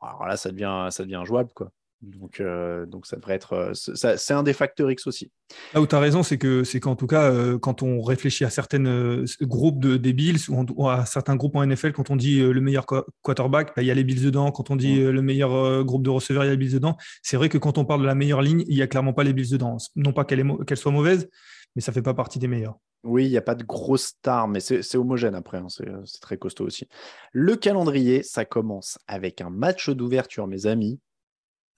alors 0.02 0.26
là, 0.26 0.36
ça 0.36 0.52
devient, 0.52 0.90
ça 0.92 1.04
devient 1.04 1.24
jouable. 1.26 1.52
Quoi. 1.54 1.72
Donc, 2.04 2.42
euh, 2.42 2.86
donc 2.86 3.06
ça 3.06 3.16
devrait 3.16 3.36
être. 3.36 3.54
Euh, 3.54 3.74
c'est 3.74 4.34
un 4.34 4.44
des 4.44 4.52
facteurs 4.52 4.92
X 4.92 5.08
aussi. 5.08 5.32
Là 5.74 5.80
où 5.80 5.88
tu 5.88 5.96
as 5.96 6.00
raison, 6.00 6.22
c'est 6.22 6.38
que 6.38 6.66
c'est 6.66 6.82
qu'en 6.82 6.98
tout 6.98 7.08
cas, 7.08 7.32
euh, 7.32 7.58
quand 7.58 7.82
on 7.82 8.02
réfléchit 8.02 8.44
à 8.44 8.50
certains 8.50 9.24
groupes 9.42 9.80
de, 9.80 9.96
des 9.96 10.12
Bills 10.12 10.40
ou, 10.50 10.90
à 10.90 11.06
certains 11.06 11.38
groupes 11.38 11.56
en 11.56 11.66
NFL, 11.66 11.94
quand 11.94 12.10
on 12.10 12.18
dit 12.18 12.42
le 12.42 12.60
meilleur 12.60 12.86
quarterback, 13.22 13.74
bah, 13.76 13.84
il 13.84 13.86
y 13.86 13.92
a 13.92 13.94
les 13.94 14.04
Bills 14.04 14.22
dedans. 14.22 14.52
Quand 14.52 14.70
on 14.70 14.76
dit 14.76 15.00
le 15.00 15.22
meilleur 15.22 15.84
groupe 15.86 16.04
de 16.04 16.10
receveurs, 16.10 16.44
il 16.44 16.48
y 16.48 16.50
a 16.50 16.54
les 16.54 16.58
Bills 16.58 16.74
dedans. 16.74 16.98
C'est 17.22 17.38
vrai 17.38 17.48
que 17.48 17.58
quand 17.58 17.78
on 17.78 17.86
parle 17.86 18.02
de 18.02 18.08
la 18.08 18.16
meilleure 18.16 18.42
ligne, 18.42 18.66
il 18.68 18.76
n'y 18.76 18.82
a 18.82 18.88
clairement 18.88 19.14
pas 19.14 19.24
les 19.24 19.34
Bills 19.34 19.52
dedans. 19.52 19.78
Non 19.96 20.12
pas 20.12 20.26
qu'elle 20.26 20.46
qu'elle 20.68 20.78
soit 20.78 20.92
mauvaise, 20.92 21.30
mais 21.76 21.82
ça 21.82 21.94
fait 21.94 22.02
pas 22.02 22.14
partie 22.14 22.40
des 22.40 22.48
meilleurs. 22.48 22.78
Oui, 23.06 23.26
il 23.26 23.32
n'y 23.32 23.38
a 23.38 23.42
pas 23.42 23.56
de 23.56 23.64
grosse 23.64 24.08
star, 24.08 24.48
mais 24.48 24.60
c'est 24.60 24.96
homogène 24.96 25.36
après. 25.36 25.58
Hein, 25.58 25.68
c'est 25.70 26.22
très 26.22 26.38
costaud 26.38 26.66
aussi. 26.66 26.88
Le 27.32 27.56
calendrier, 27.56 28.24
ça 28.24 28.46
commence 28.46 28.98
avec 29.08 29.40
un 29.42 29.50
match 29.50 29.90
d'ouverture, 29.90 30.48
mes 30.48 30.66
amis 30.66 31.00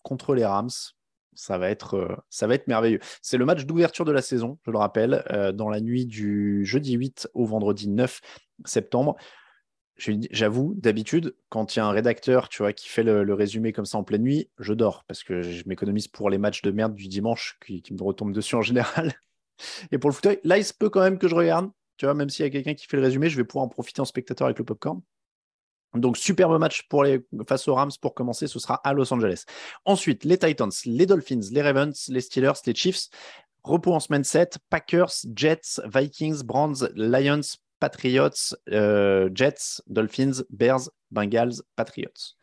contre 0.06 0.34
les 0.36 0.46
Rams. 0.46 0.70
Ça 1.34 1.58
va 1.58 1.70
être, 1.70 2.24
ça 2.30 2.48
va 2.48 2.56
être 2.56 2.68
merveilleux. 2.68 3.00
C'est 3.22 3.38
le 3.38 3.44
match 3.44 3.66
d'ouverture 3.66 4.06
de 4.06 4.14
la 4.14 4.22
saison, 4.22 4.58
je 4.66 4.72
le 4.72 4.78
rappelle, 4.78 5.22
dans 5.54 5.68
la 5.68 5.82
nuit 5.82 6.06
du 6.06 6.64
jeudi 6.64 6.94
8 6.94 7.28
au 7.34 7.46
vendredi 7.46 7.90
9 7.90 8.22
septembre. 8.64 9.18
J'avoue, 9.98 10.74
d'habitude, 10.76 11.36
quand 11.48 11.76
il 11.76 11.80
y 11.80 11.82
a 11.82 11.86
un 11.86 11.92
rédacteur, 11.92 12.50
tu 12.50 12.64
vois, 12.64 12.74
qui 12.74 12.90
fait 12.90 13.04
le, 13.04 13.34
résumé 13.34 13.72
comme 13.72 13.86
ça 13.86 13.98
en 13.98 14.04
pleine 14.04 14.24
nuit, 14.24 14.50
je 14.60 14.74
dors 14.74 15.06
parce 15.06 15.24
que 15.24 15.42
je 15.42 15.64
m'économise 15.68 16.10
pour 16.10 16.30
les 16.30 16.38
matchs 16.38 16.62
de 16.64 16.72
merde 16.72 16.96
du 16.96 17.08
dimanche 17.08 17.58
qui, 17.66 17.82
me 17.94 18.04
retombent 18.04 18.34
dessus 18.34 18.56
en 18.56 18.62
général. 18.62 19.14
Et 19.92 19.98
pour 19.98 20.10
le 20.10 20.16
fauteuil, 20.16 20.40
là, 20.44 20.58
il 20.58 20.66
se 20.66 20.74
peut 20.74 20.90
quand 20.90 21.00
même 21.00 21.18
que 21.18 21.30
je 21.30 21.36
regarde. 21.36 21.72
Tu 21.96 22.06
vois, 22.06 22.14
même 22.14 22.30
s'il 22.30 22.44
y 22.44 22.48
a 22.48 22.52
quelqu'un 22.52 22.74
qui 22.74 22.88
fait 22.88 22.98
le 22.98 23.04
résumé, 23.04 23.30
je 23.30 23.38
vais 23.38 23.46
pouvoir 23.46 23.64
en 23.64 23.70
profiter 23.70 24.02
en 24.02 24.06
spectateur 24.06 24.48
avec 24.48 24.60
le 24.60 24.66
popcorn. 24.66 25.02
Donc, 25.96 26.18
superbe 26.18 26.58
match 26.60 26.88
pour 26.90 27.04
les, 27.04 27.26
face 27.48 27.68
aux 27.68 27.76
Rams 27.76 27.92
pour 28.02 28.14
commencer, 28.14 28.48
ce 28.48 28.60
sera 28.60 28.76
à 28.84 28.94
Los 28.94 29.14
Angeles. 29.14 29.46
Ensuite, 29.86 30.24
les 30.24 30.38
Titans, 30.38 30.72
les 30.86 31.06
Dolphins, 31.06 31.42
les 31.52 31.62
Ravens, 31.62 32.08
les 32.10 32.22
Steelers, 32.22 32.60
les 32.66 32.76
Chiefs. 32.76 33.10
Repos 33.64 33.94
en 33.94 34.00
semaine 34.00 34.24
7, 34.24 34.60
Packers, 34.70 35.12
Jets, 35.36 35.82
Vikings, 35.86 36.44
Browns, 36.44 36.90
Lions, 36.96 37.58
Patriots, 37.80 38.56
euh, 38.72 39.30
Jets, 39.34 39.82
Dolphins, 39.88 40.44
Bears, 40.50 40.90
Bengals, 41.12 41.62
Patriots. 41.76 42.36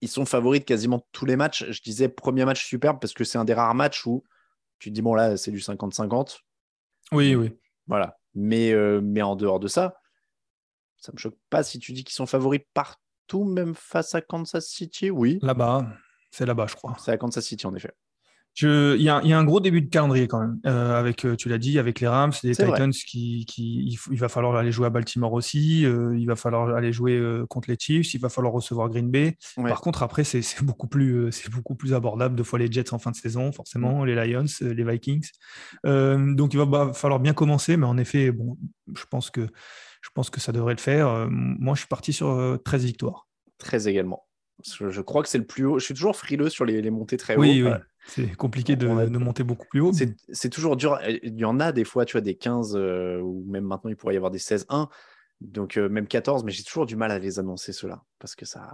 Ils 0.00 0.08
sont 0.08 0.26
favoris 0.26 0.60
de 0.60 0.64
quasiment 0.64 1.06
tous 1.12 1.26
les 1.26 1.36
matchs. 1.36 1.64
Je 1.70 1.80
disais 1.80 2.08
premier 2.08 2.44
match 2.44 2.64
superbe 2.64 2.98
parce 3.00 3.14
que 3.14 3.24
c'est 3.24 3.38
un 3.38 3.44
des 3.44 3.54
rares 3.54 3.74
matchs 3.74 4.04
où 4.06 4.24
tu 4.78 4.90
te 4.90 4.94
dis, 4.94 5.02
bon 5.02 5.14
là, 5.14 5.36
c'est 5.36 5.50
du 5.50 5.58
50-50. 5.58 6.38
Oui, 7.12 7.34
oui. 7.34 7.56
Voilà. 7.86 8.18
Mais, 8.34 8.72
euh, 8.72 9.00
mais 9.02 9.22
en 9.22 9.36
dehors 9.36 9.60
de 9.60 9.68
ça, 9.68 9.96
ça 11.06 11.12
me 11.12 11.18
choque 11.18 11.36
pas 11.50 11.62
si 11.62 11.78
tu 11.78 11.92
dis 11.92 12.02
qu'ils 12.02 12.14
sont 12.14 12.26
favoris 12.26 12.60
partout, 12.74 13.44
même 13.44 13.74
face 13.76 14.16
à 14.16 14.20
Kansas 14.20 14.66
City. 14.66 15.10
Oui. 15.10 15.38
Là-bas, 15.40 15.86
c'est 16.32 16.46
là-bas, 16.46 16.66
je 16.68 16.74
crois. 16.74 16.96
C'est 16.98 17.12
à 17.12 17.16
Kansas 17.16 17.44
City, 17.44 17.64
en 17.64 17.74
effet. 17.76 17.92
Il 18.62 19.02
y, 19.02 19.10
a 19.10 19.20
un 19.20 19.44
gros 19.44 19.60
début 19.60 19.82
de 19.82 19.90
calendrier 19.90 20.26
quand 20.28 20.40
même, 20.40 20.58
euh, 20.64 20.98
avec, 20.98 21.26
euh, 21.26 21.36
tu 21.36 21.50
l'as 21.50 21.58
dit, 21.58 21.78
avec 21.78 22.00
les 22.00 22.08
Rams, 22.08 22.32
les 22.42 22.54
Titans, 22.54 22.90
qui, 22.90 23.44
qui 23.44 23.98
il, 24.10 24.18
va 24.18 24.30
falloir 24.30 24.56
aller 24.56 24.72
jouer 24.72 24.86
à 24.86 24.90
Baltimore 24.90 25.34
aussi, 25.34 25.84
euh, 25.84 26.16
il 26.18 26.26
va 26.26 26.36
falloir 26.36 26.74
aller 26.74 26.90
jouer 26.90 27.22
contre 27.50 27.70
les 27.70 27.76
Chiefs, 27.78 28.14
il 28.14 28.20
va 28.20 28.30
falloir 28.30 28.54
recevoir 28.54 28.88
Green 28.88 29.10
Bay. 29.10 29.36
Par 29.56 29.82
contre, 29.82 30.02
après, 30.02 30.24
c'est 30.24 30.42
beaucoup, 30.62 30.88
plus, 30.88 31.30
c'est 31.32 31.50
beaucoup 31.50 31.74
plus 31.74 31.92
abordable, 31.92 32.34
deux 32.34 32.44
fois 32.44 32.58
les 32.58 32.72
Jets 32.72 32.94
en 32.94 32.98
fin 32.98 33.10
de 33.10 33.16
saison, 33.16 33.52
forcément, 33.52 34.02
mm. 34.02 34.06
les 34.06 34.26
Lions, 34.26 34.44
les 34.62 34.84
Vikings. 34.84 35.28
donc, 35.84 36.54
il 36.54 36.56
va 36.56 36.64
bah, 36.64 36.92
falloir 36.94 37.20
bien 37.20 37.34
commencer, 37.34 37.76
mais 37.76 37.86
en 37.86 37.98
effet, 37.98 38.32
bon, 38.32 38.56
je 38.94 39.04
pense 39.10 39.30
que, 39.30 39.46
je 40.06 40.10
pense 40.14 40.30
que 40.30 40.40
ça 40.40 40.52
devrait 40.52 40.74
le 40.74 40.80
faire. 40.80 41.26
moi, 41.28 41.74
je 41.74 41.80
suis 41.80 41.88
parti 41.88 42.12
sur 42.12 42.60
13 42.64 42.84
victoires. 42.84 43.26
13 43.58 43.88
également. 43.88 44.24
Je 44.64 45.00
crois 45.00 45.22
que 45.22 45.28
c'est 45.28 45.38
le 45.38 45.46
plus 45.46 45.66
haut. 45.66 45.78
Je 45.78 45.84
suis 45.84 45.94
toujours 45.94 46.16
frileux 46.16 46.48
sur 46.48 46.64
les, 46.64 46.90
montées 46.90 47.16
très 47.16 47.34
hautes. 47.34 47.40
Oui, 47.40 47.62
oui. 47.62 47.70
C'est 48.06 48.36
compliqué 48.36 48.76
de, 48.76 48.86
monter 48.86 49.42
beaucoup 49.42 49.66
plus 49.68 49.80
haut. 49.80 49.92
C'est 49.92 50.50
toujours 50.50 50.76
dur. 50.76 50.98
Il 51.22 51.38
y 51.38 51.44
en 51.44 51.58
a 51.58 51.72
des 51.72 51.84
fois, 51.84 52.04
tu 52.04 52.12
vois, 52.12 52.20
des 52.20 52.36
15, 52.36 52.76
euh, 52.76 53.20
ou 53.20 53.44
même 53.48 53.64
maintenant, 53.64 53.90
il 53.90 53.96
pourrait 53.96 54.14
y 54.14 54.16
avoir 54.16 54.30
des 54.30 54.38
16-1. 54.38 54.88
Donc, 55.42 55.76
euh, 55.76 55.88
même 55.88 56.06
14, 56.06 56.44
mais 56.44 56.50
j'ai 56.50 56.64
toujours 56.64 56.86
du 56.86 56.96
mal 56.96 57.10
à 57.10 57.18
les 57.18 57.38
annoncer, 57.38 57.72
ceux-là. 57.72 58.02
Parce 58.18 58.34
que 58.34 58.46
ça. 58.46 58.72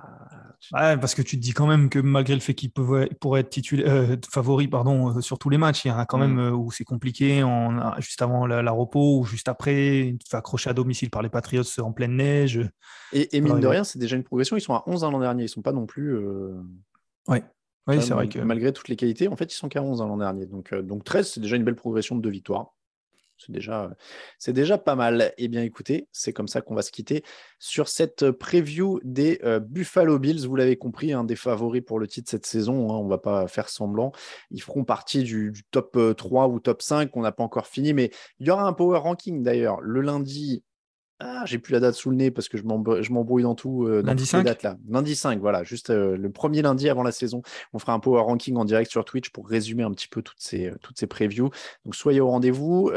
Ouais, 0.72 0.96
parce 0.96 1.14
que 1.14 1.22
tu 1.22 1.36
te 1.36 1.42
dis 1.42 1.52
quand 1.52 1.66
même 1.66 1.88
que 1.88 1.98
malgré 1.98 2.34
le 2.34 2.40
fait 2.40 2.54
qu'ils 2.54 2.70
pourraient 2.70 3.40
être 3.40 3.50
titulaires, 3.50 3.92
euh, 3.92 4.16
favoris 4.30 4.68
pardon, 4.68 5.20
sur 5.20 5.38
tous 5.38 5.50
les 5.50 5.58
matchs, 5.58 5.84
il 5.84 5.88
y 5.88 5.90
en 5.90 5.98
a 5.98 6.06
quand 6.06 6.18
mm. 6.18 6.34
même 6.34 6.54
où 6.54 6.70
c'est 6.70 6.84
compliqué, 6.84 7.42
en, 7.42 8.00
juste 8.00 8.22
avant 8.22 8.46
la, 8.46 8.70
repos 8.70 9.18
ou 9.18 9.24
juste 9.24 9.48
après, 9.48 10.14
accrocher 10.32 10.70
à 10.70 10.72
domicile 10.72 11.10
par 11.10 11.22
les 11.22 11.30
Patriots 11.30 11.64
en 11.80 11.92
pleine 11.92 12.16
neige. 12.16 12.60
Et, 13.12 13.40
mine 13.40 13.58
de 13.58 13.66
rien, 13.66 13.82
c'est 13.82 13.98
déjà 13.98 14.16
une 14.16 14.24
progression. 14.24 14.56
Ils 14.56 14.60
sont 14.60 14.74
à 14.74 14.84
11 14.86 15.02
l'an 15.02 15.18
dernier, 15.18 15.42
ils 15.42 15.46
ne 15.46 15.50
sont 15.50 15.62
pas 15.62 15.72
non 15.72 15.86
plus. 15.86 16.16
Ouais. 17.28 17.42
Oui, 17.88 18.00
c'est 18.00 18.14
vrai 18.14 18.28
que. 18.28 18.38
Malgré 18.38 18.72
toutes 18.72 18.88
les 18.88 18.96
qualités, 18.96 19.28
en 19.28 19.36
fait, 19.36 19.52
ils 19.52 19.56
sont 19.56 19.68
qu'à 19.68 19.82
11 19.82 20.00
l'an 20.00 20.16
dernier. 20.16 20.46
Donc, 20.46 20.72
euh, 20.72 20.82
donc 20.82 21.04
13, 21.04 21.32
c'est 21.32 21.40
déjà 21.40 21.56
une 21.56 21.64
belle 21.64 21.74
progression 21.74 22.16
de 22.16 22.20
deux 22.20 22.30
victoires. 22.30 22.74
C'est 24.38 24.52
déjà, 24.52 24.78
pas 24.78 24.94
mal. 24.94 25.32
Eh 25.38 25.48
bien, 25.48 25.62
écoutez, 25.62 26.08
c'est 26.12 26.32
comme 26.32 26.48
ça 26.48 26.60
qu'on 26.60 26.74
va 26.74 26.82
se 26.82 26.90
quitter 26.90 27.22
sur 27.58 27.88
cette 27.88 28.30
preview 28.30 29.00
des 29.04 29.40
euh, 29.44 29.60
Buffalo 29.60 30.18
Bills. 30.18 30.46
Vous 30.46 30.56
l'avez 30.56 30.76
compris, 30.76 31.12
un 31.12 31.24
des 31.24 31.36
favoris 31.36 31.82
pour 31.84 31.98
le 31.98 32.06
titre 32.06 32.30
cette 32.30 32.46
saison. 32.46 32.90
Hein, 32.90 32.96
on 32.96 33.04
ne 33.04 33.10
va 33.10 33.18
pas 33.18 33.46
faire 33.48 33.68
semblant. 33.68 34.12
Ils 34.50 34.62
feront 34.62 34.84
partie 34.84 35.22
du, 35.22 35.50
du 35.50 35.64
top 35.70 35.98
3 36.16 36.44
euh, 36.44 36.48
ou 36.48 36.60
top 36.60 36.82
5. 36.82 37.16
On 37.16 37.22
n'a 37.22 37.32
pas 37.32 37.44
encore 37.44 37.66
fini, 37.66 37.94
mais 37.94 38.10
il 38.38 38.46
y 38.46 38.50
aura 38.50 38.64
un 38.64 38.72
power 38.72 38.98
ranking 38.98 39.42
d'ailleurs 39.42 39.80
le 39.80 40.00
lundi 40.00 40.64
ah, 41.24 41.44
j'ai 41.46 41.58
plus 41.58 41.72
la 41.72 41.80
date 41.80 41.94
sous 41.94 42.10
le 42.10 42.16
nez 42.16 42.30
parce 42.30 42.48
que 42.48 42.58
je 42.58 42.64
m'embrouille 42.64 43.42
dans 43.42 43.54
tout. 43.54 43.86
Euh, 43.86 44.02
lundi 44.02 44.26
5 44.26 44.42
dates, 44.42 44.62
là. 44.62 44.76
Lundi 44.88 45.14
5, 45.14 45.40
voilà, 45.40 45.62
juste 45.62 45.90
euh, 45.90 46.16
le 46.16 46.30
premier 46.30 46.62
lundi 46.62 46.88
avant 46.88 47.02
la 47.02 47.12
saison. 47.12 47.42
On 47.72 47.78
fera 47.78 47.92
un 47.92 48.00
power 48.00 48.22
ranking 48.22 48.56
en 48.56 48.64
direct 48.64 48.90
sur 48.90 49.04
Twitch 49.04 49.30
pour 49.30 49.48
résumer 49.48 49.84
un 49.84 49.92
petit 49.92 50.08
peu 50.08 50.22
toutes 50.22 50.40
ces, 50.40 50.66
euh, 50.66 50.76
toutes 50.82 50.98
ces 50.98 51.06
previews. 51.06 51.50
Donc 51.84 51.94
soyez 51.94 52.20
au 52.20 52.28
rendez-vous. 52.28 52.90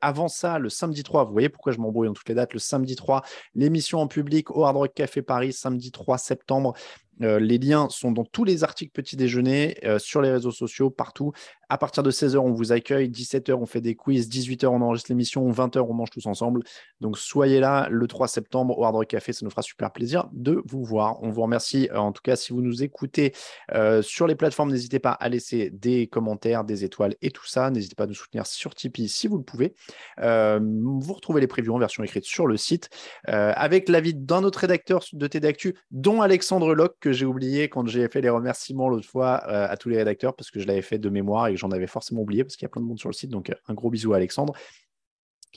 avant 0.00 0.28
ça, 0.28 0.58
le 0.58 0.68
samedi 0.68 1.02
3, 1.02 1.24
vous 1.24 1.32
voyez 1.32 1.48
pourquoi 1.48 1.72
je 1.72 1.78
m'embrouille 1.78 2.08
dans 2.08 2.14
toutes 2.14 2.28
les 2.28 2.34
dates? 2.34 2.52
Le 2.52 2.58
samedi 2.58 2.96
3, 2.96 3.22
l'émission 3.54 4.00
en 4.00 4.06
public 4.06 4.50
au 4.50 4.64
Hard 4.64 4.76
Rock 4.76 4.92
Café 4.94 5.22
Paris, 5.22 5.52
samedi 5.52 5.90
3 5.90 6.18
septembre. 6.18 6.74
Les 7.20 7.58
liens 7.58 7.88
sont 7.90 8.12
dans 8.12 8.24
tous 8.24 8.44
les 8.44 8.64
articles 8.64 8.92
petit 8.92 9.16
déjeuner, 9.16 9.78
sur 9.98 10.22
les 10.22 10.30
réseaux 10.30 10.50
sociaux, 10.50 10.90
partout. 10.90 11.32
À 11.72 11.78
partir 11.78 12.02
de 12.02 12.10
16h, 12.10 12.36
on 12.36 12.52
vous 12.52 12.70
accueille. 12.72 13.08
17h, 13.08 13.54
on 13.54 13.64
fait 13.64 13.80
des 13.80 13.94
quiz. 13.94 14.28
18h, 14.28 14.66
on 14.66 14.82
enregistre 14.82 15.10
l'émission. 15.10 15.50
20h, 15.50 15.78
on 15.78 15.94
mange 15.94 16.10
tous 16.10 16.26
ensemble. 16.26 16.62
Donc, 17.00 17.16
soyez 17.16 17.60
là 17.60 17.88
le 17.90 18.06
3 18.06 18.28
septembre 18.28 18.78
au 18.78 18.84
Hard 18.84 19.06
Café. 19.06 19.32
Ça 19.32 19.42
nous 19.42 19.50
fera 19.50 19.62
super 19.62 19.90
plaisir 19.90 20.28
de 20.34 20.62
vous 20.66 20.84
voir. 20.84 21.22
On 21.22 21.30
vous 21.30 21.40
remercie. 21.40 21.88
Euh, 21.90 21.96
en 21.96 22.12
tout 22.12 22.20
cas, 22.22 22.36
si 22.36 22.52
vous 22.52 22.60
nous 22.60 22.82
écoutez 22.82 23.32
euh, 23.72 24.02
sur 24.02 24.26
les 24.26 24.34
plateformes, 24.34 24.70
n'hésitez 24.70 24.98
pas 24.98 25.12
à 25.12 25.30
laisser 25.30 25.70
des 25.70 26.08
commentaires, 26.08 26.64
des 26.64 26.84
étoiles 26.84 27.14
et 27.22 27.30
tout 27.30 27.46
ça. 27.46 27.70
N'hésitez 27.70 27.94
pas 27.94 28.04
à 28.04 28.06
nous 28.06 28.12
soutenir 28.12 28.46
sur 28.46 28.74
Tipeee 28.74 29.08
si 29.08 29.26
vous 29.26 29.38
le 29.38 29.42
pouvez. 29.42 29.74
Euh, 30.20 30.60
vous 30.62 31.14
retrouvez 31.14 31.40
les 31.40 31.46
previews 31.46 31.74
en 31.74 31.78
version 31.78 32.04
écrite 32.04 32.24
sur 32.24 32.46
le 32.46 32.58
site 32.58 32.90
avec 33.24 33.88
l'avis 33.88 34.12
d'un 34.12 34.44
autre 34.44 34.58
rédacteur 34.58 35.02
de 35.14 35.26
TDActu, 35.26 35.74
dont 35.90 36.20
Alexandre 36.20 36.74
Locke, 36.74 37.01
que 37.02 37.12
j'ai 37.12 37.26
oublié 37.26 37.68
quand 37.68 37.86
j'ai 37.86 38.08
fait 38.08 38.22
les 38.22 38.30
remerciements 38.30 38.88
l'autre 38.88 39.08
fois 39.08 39.36
à 39.44 39.76
tous 39.76 39.90
les 39.90 39.98
rédacteurs 39.98 40.34
parce 40.34 40.50
que 40.50 40.60
je 40.60 40.66
l'avais 40.66 40.82
fait 40.82 40.98
de 40.98 41.08
mémoire 41.10 41.48
et 41.48 41.56
j'en 41.56 41.70
avais 41.70 41.86
forcément 41.86 42.22
oublié 42.22 42.44
parce 42.44 42.56
qu'il 42.56 42.64
y 42.64 42.66
a 42.66 42.68
plein 42.70 42.82
de 42.82 42.86
monde 42.86 42.98
sur 42.98 43.08
le 43.08 43.14
site. 43.14 43.30
Donc, 43.30 43.50
euh, 43.50 43.54
un 43.68 43.74
gros 43.74 43.90
bisou 43.90 44.12
à 44.12 44.16
Alexandre 44.16 44.54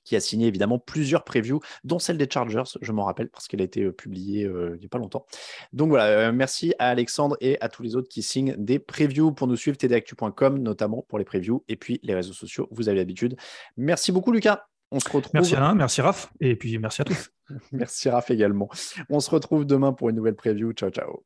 qui 0.03 0.15
a 0.15 0.19
signé 0.19 0.45
évidemment 0.45 0.77
plusieurs 0.77 1.23
previews, 1.23 1.61
dont 1.83 1.97
celle 1.97 2.17
des 2.17 2.29
Chargers, 2.29 2.77
je 2.79 2.91
m'en 2.91 3.05
rappelle, 3.05 3.29
parce 3.29 3.47
qu'elle 3.47 3.61
a 3.61 3.63
été 3.63 3.81
euh, 3.81 3.91
publiée 3.91 4.45
euh, 4.45 4.73
il 4.75 4.79
n'y 4.81 4.85
a 4.85 4.89
pas 4.89 4.99
longtemps. 4.99 5.25
Donc 5.73 5.89
voilà, 5.89 6.31
merci 6.31 6.75
à 6.77 6.89
Alexandre 6.89 7.37
et 7.41 7.59
à 7.61 7.69
tous 7.69 7.81
les 7.81 7.95
autres 7.95 8.09
qui 8.09 8.21
signent 8.21 8.55
des 8.57 8.77
previews 8.77 9.31
pour 9.31 9.47
nous 9.47 9.55
suivre, 9.55 9.77
tdactu.com 9.77 10.59
notamment 10.59 11.05
pour 11.07 11.17
les 11.17 11.25
previews, 11.25 11.63
et 11.67 11.75
puis 11.75 11.99
les 12.03 12.13
réseaux 12.13 12.33
sociaux, 12.33 12.67
vous 12.71 12.87
avez 12.87 12.99
l'habitude. 12.99 13.35
Merci 13.77 14.11
beaucoup 14.11 14.31
Lucas. 14.31 14.67
On 14.91 14.99
se 14.99 15.09
retrouve. 15.09 15.33
Merci 15.33 15.55
Alain, 15.55 15.73
merci 15.73 16.01
Raph, 16.01 16.31
et 16.39 16.55
puis 16.55 16.77
merci 16.77 17.01
à 17.01 17.05
tous. 17.05 17.31
merci 17.71 18.09
Raph 18.09 18.29
également. 18.29 18.69
On 19.09 19.19
se 19.19 19.31
retrouve 19.31 19.65
demain 19.65 19.93
pour 19.93 20.09
une 20.09 20.17
nouvelle 20.17 20.35
preview. 20.35 20.73
Ciao, 20.73 20.91
ciao. 20.91 21.25